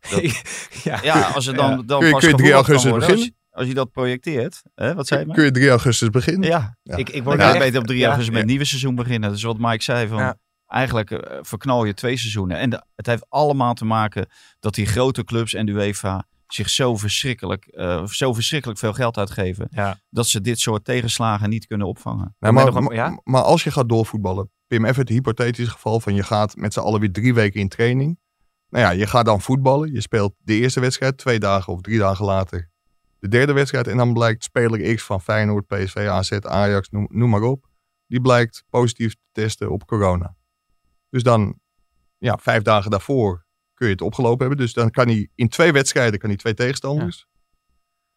[0.84, 1.00] ja.
[1.02, 3.34] ja, als je dan, dan kun je, pas kun je 3 augustus beginnen?
[3.50, 5.32] Als je, dat projecteert, hè, wat zei je?
[5.32, 6.48] Kun je 3 augustus beginnen?
[6.48, 6.96] Ja, ja.
[6.96, 9.28] Ik, ik word ja, beter op 3 augustus met het nieuwe seizoen beginnen.
[9.28, 10.36] Dat is wat Mike zei van
[10.66, 12.58] eigenlijk uh, verknal je twee seizoenen.
[12.58, 14.26] En het heeft allemaal te maken
[14.60, 19.18] dat die grote clubs en de UEFA zich zo verschrikkelijk, uh, zo verschrikkelijk veel geld
[19.18, 19.68] uitgeven.
[20.10, 22.34] Dat ze dit soort tegenslagen niet kunnen opvangen.
[22.38, 23.20] Nou, maar, ja?
[23.24, 26.80] maar, als je gaat doorvoetballen, Pim, even het hypothetische geval van je gaat met z'n
[26.80, 28.18] allen weer drie weken in training.
[28.68, 29.92] Nou ja, je gaat dan voetballen.
[29.92, 32.70] Je speelt de eerste wedstrijd twee dagen of drie dagen later.
[33.18, 37.30] De derde wedstrijd en dan blijkt speler X van Feyenoord, PSV, AZ, Ajax, noem, noem
[37.30, 37.66] maar op.
[38.06, 40.35] Die blijkt positief te testen op corona.
[41.16, 41.60] Dus dan,
[42.18, 44.64] ja, vijf dagen daarvoor kun je het opgelopen hebben.
[44.64, 47.26] Dus dan kan hij in twee wedstrijden kan hij twee tegenstanders,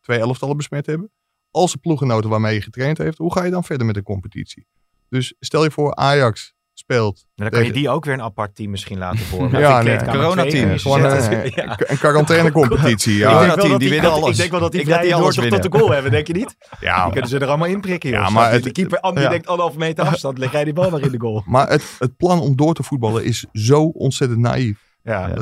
[0.02, 1.12] twee elftallen besmet hebben.
[1.52, 4.68] Als de ploegenoten waarmee je getraind heeft, hoe ga je dan verder met de competitie?
[5.10, 7.26] Dus stel je voor Ajax speelt.
[7.36, 9.60] dan kan je die ook weer een apart team misschien laten vormen.
[9.60, 10.78] ja, nee, corona-team.
[10.78, 11.80] Gewoon een, ja.
[11.80, 13.18] een quarantainecompetitie.
[13.18, 13.54] Ja.
[13.54, 14.30] Ik, denk die, die alles.
[14.30, 16.56] ik denk wel dat die vrije doortocht tot de goal hebben, denk je niet?
[16.80, 17.04] Ja.
[17.04, 18.10] Die kunnen ze er allemaal in prikken.
[18.10, 19.30] Ja, maar het, de keeper Andy ja.
[19.30, 21.44] denkt anderhalf meter afstand, leg jij die bal maar in de goal.
[21.50, 24.80] Maar het, het plan om door te voetballen is zo ontzettend naïef.
[25.04, 25.34] Ja.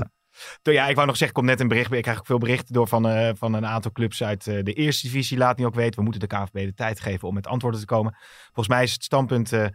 [0.62, 1.92] ja, ik wou nog zeggen, komt net een bericht.
[1.92, 5.08] Ik krijg ook veel berichten door van, uh, van een aantal clubs uit de eerste
[5.08, 5.38] divisie.
[5.38, 7.86] Laat nu ook weten, we moeten de KVB de tijd geven om met antwoorden te
[7.86, 8.16] komen.
[8.46, 9.66] Volgens mij is het standpunt uh,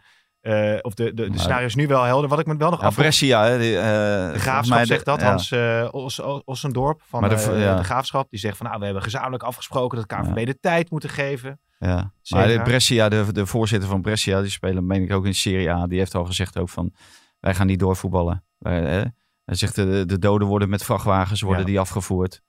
[0.82, 2.28] of de, de, de scenario is nu wel helder.
[2.28, 2.94] Wat ik me wel nog ja, af...
[2.94, 5.20] Brescia, hè, die, uh, de Graafschap zegt dat.
[5.20, 5.26] Ja.
[5.26, 8.30] Hans uh, Os, Ossendorp van de, de, Graafschap.
[8.30, 11.60] Die zegt van nou, we hebben gezamenlijk afgesproken dat KVB de tijd moeten geven.
[11.78, 15.34] Ja, maar de Brescia, de, de voorzitter van Brescia, die spelen meen ik ook in
[15.34, 15.86] Serie A.
[15.86, 16.92] Die heeft al gezegd ook van,
[17.40, 18.44] wij gaan niet doorvoetballen.
[18.58, 19.02] Wij, hè?
[19.44, 22.42] Hij zegt, de, de doden worden met vrachtwagens worden die afgevoerd.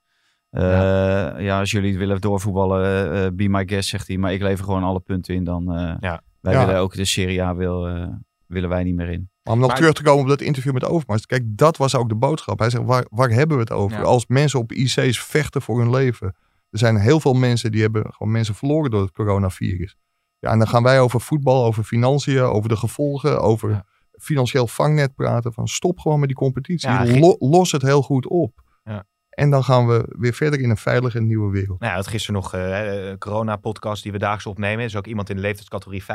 [0.50, 1.38] Ja.
[1.38, 1.58] ja.
[1.58, 4.16] als jullie willen doorvoetballen, be my guest, zegt hij.
[4.16, 5.96] Maar ik lever gewoon alle punten in, dan...
[6.00, 6.22] ja.
[6.44, 8.06] Wij willen ook de Serie A wil, uh,
[8.46, 9.30] willen wij niet meer in.
[9.42, 11.26] Maar om nog terug te komen op dat interview met Overmars.
[11.26, 12.58] Kijk, dat was ook de boodschap.
[12.58, 14.04] Hij zegt, waar, waar hebben we het over?
[14.04, 16.36] Als mensen op IC's vechten voor hun leven.
[16.70, 19.96] Er zijn heel veel mensen die hebben gewoon mensen verloren door het coronavirus.
[20.38, 23.84] Ja, en dan gaan wij over voetbal, over financiën, over de gevolgen, over
[24.18, 25.52] financieel vangnet praten.
[25.52, 26.90] Van stop gewoon met die competitie.
[26.90, 28.62] Ja, los het heel goed op.
[28.84, 29.06] Ja.
[29.34, 31.80] En dan gaan we weer verder in een veilige nieuwe wereld.
[31.80, 34.84] Nou ja, het gisteren nog uh, corona-podcast die we daags opnemen.
[34.84, 36.06] Is ook iemand in de leeftijdscategorie 35-39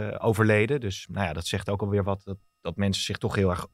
[0.00, 0.80] uh, overleden.
[0.80, 2.22] Dus nou ja, dat zegt ook alweer wat.
[2.24, 3.66] Dat, dat mensen zich toch heel erg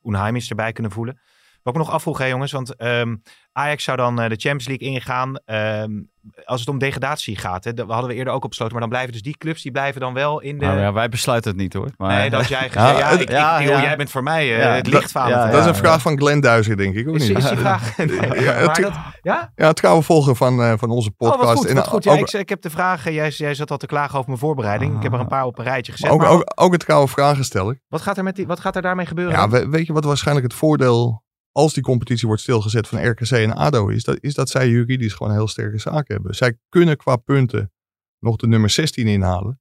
[0.00, 1.20] onheimisch erbij kunnen voelen.
[1.62, 4.66] Wat ik me nog afvroeg, hè, jongens, want um, Ajax zou dan uh, de Champions
[4.66, 5.38] League ingaan.
[5.44, 6.10] Um,
[6.44, 8.72] als het om degradatie gaat, hè, dat hadden we eerder ook opgesloten.
[8.72, 10.64] Maar dan blijven dus die clubs, die blijven dan wel in de...
[10.64, 11.90] Nou ja, wij besluiten het niet hoor.
[11.96, 12.18] Maar...
[12.18, 15.50] Nee, dat jij gezegd, ja, ik, ja, ik, jij bent voor mij uh, het lichtvaren.
[15.50, 17.38] dat is een vraag van Glenn Duizer, denk ik, of is, niet?
[17.38, 17.96] Is die vraag?
[17.96, 18.92] ja, het, dat,
[19.22, 19.52] ja?
[19.54, 21.40] ja, het gaan we volgen van, uh, van onze podcast.
[21.40, 22.04] Oh, wat goed, wat goed.
[22.04, 24.96] Ja, ik, ik, heb de vragen, jij, jij zat al te klagen over mijn voorbereiding.
[24.96, 26.10] Ik heb er een paar op een rijtje gezet.
[26.10, 27.82] Ook, maar ook, ook het gaan we vragen stellen.
[27.88, 29.50] Wat gaat er, met die, wat gaat er daarmee gebeuren?
[29.50, 31.22] Ja, weet je wat waarschijnlijk het voordeel
[31.52, 35.12] als die competitie wordt stilgezet van RKC en ADO is, dat, is dat zij juridisch
[35.12, 36.34] gewoon een heel sterke zaak hebben.
[36.34, 37.72] Zij kunnen qua punten
[38.18, 39.60] nog de nummer 16 inhalen.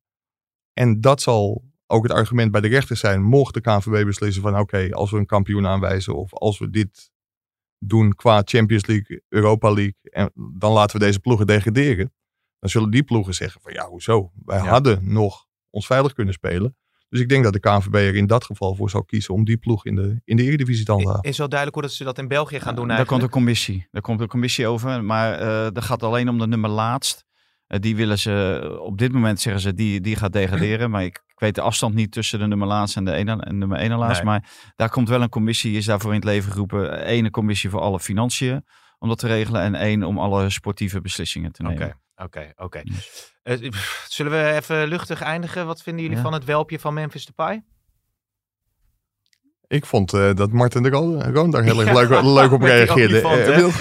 [0.73, 4.59] En dat zal ook het argument bij de rechter zijn, mocht de KNVB beslissen van
[4.59, 7.11] oké, als we een kampioen aanwijzen of als we dit
[7.77, 12.13] doen qua Champions League, Europa League, en dan laten we deze ploegen degraderen.
[12.59, 14.31] Dan zullen die ploegen zeggen van ja, hoezo?
[14.45, 16.75] Wij hadden nog ons veilig kunnen spelen.
[17.11, 19.57] Dus ik denk dat de KNVB er in dat geval voor zal kiezen om die
[19.57, 21.21] ploeg in de, in de Eredivisie te handhaven.
[21.21, 23.87] Is wel duidelijk hoe dat ze dat in België gaan doen Daar komt een commissie.
[23.91, 25.03] Daar komt een commissie over.
[25.03, 27.25] Maar uh, dat gaat alleen om de nummer laatst.
[27.67, 30.89] Uh, die willen ze, op dit moment zeggen ze, die, die gaat degraderen.
[30.89, 33.57] maar ik, ik, weet de afstand niet tussen de nummer laatst en de ene, en
[33.57, 34.23] nummer ene laatst.
[34.23, 34.31] Nee.
[34.31, 37.05] Maar daar komt wel een commissie, is daarvoor in het leven geroepen.
[37.05, 38.65] Ene commissie voor alle financiën
[38.99, 39.61] om dat te regelen.
[39.61, 41.99] En één om alle sportieve beslissingen te nemen.
[42.23, 42.81] Oké, oké.
[43.43, 43.71] Uh,
[44.07, 45.65] zullen we even luchtig eindigen?
[45.65, 46.23] Wat vinden jullie ja.
[46.23, 47.63] van het welpje van Memphis Depay?
[49.67, 53.21] Ik vond uh, dat Martin de Roon daar heel erg leuk, leuk op reageerde.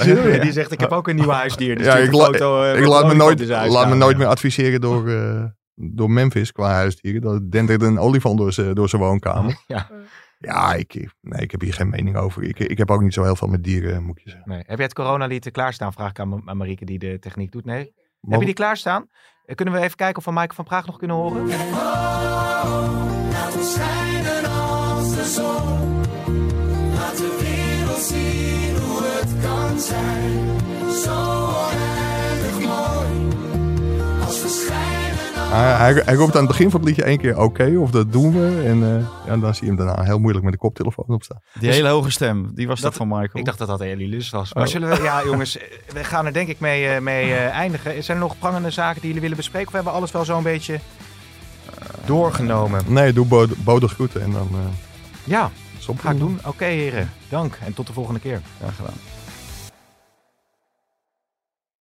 [0.06, 1.76] Uh, die zegt, ik heb ook een nieuw huisdier.
[1.76, 5.04] Dus ja, ik, la foto, ik laat, me nooit, laat me nooit meer adviseren door,
[5.74, 7.20] door Memphis qua huisdieren.
[7.20, 9.56] Dat dendert een olifant door, door zijn woonkamer.
[9.66, 9.90] Ja.
[10.38, 12.42] Ja, ik, nee, ik heb hier geen mening over.
[12.42, 14.50] Ik, ik heb ook niet zo heel veel met dieren, moet je zeggen.
[14.50, 14.62] Nee.
[14.66, 15.92] Heb jij het coronalied klaarstaan?
[15.92, 17.64] Vraag ik aan, aan Marieke die de techniek doet.
[17.64, 17.92] Nee?
[18.20, 18.30] Mag...
[18.30, 19.08] Heb je die klaarstaan?
[19.44, 21.42] Eh, kunnen we even kijken of we Maaike van Praag nog kunnen horen?
[21.42, 21.50] Oh,
[23.30, 25.98] laat ons schijnen als de zon.
[26.94, 30.39] Laat de wereld zien hoe het kan zijn.
[35.50, 38.32] Hij, hij, roept aan het begin van het liedje één keer oké, of dat doen
[38.32, 38.62] we.
[38.66, 41.40] En uh, ja, dan zie je hem daarna heel moeilijk met de koptelefoon opstaan.
[41.52, 43.30] Die dus, hele hoge stem, die was dat, van Michael?
[43.32, 44.54] Ik dacht dat dat Ellie Lus was.
[44.54, 44.70] Maar oh.
[44.70, 45.58] zullen we, ja jongens,
[45.92, 48.02] we gaan er denk ik mee, uh, mee uh, eindigen.
[48.04, 49.68] Zijn er nog prangende zaken die jullie willen bespreken?
[49.68, 50.80] Of hebben we alles wel zo'n beetje
[52.04, 52.82] doorgenomen?
[52.86, 53.48] Nee, doe
[53.88, 54.48] groeten en dan...
[55.24, 55.50] ja,
[55.98, 56.36] ga ik doen.
[56.38, 58.40] Oké okay, heren, dank en tot de volgende keer.
[58.58, 59.09] Graag gedaan.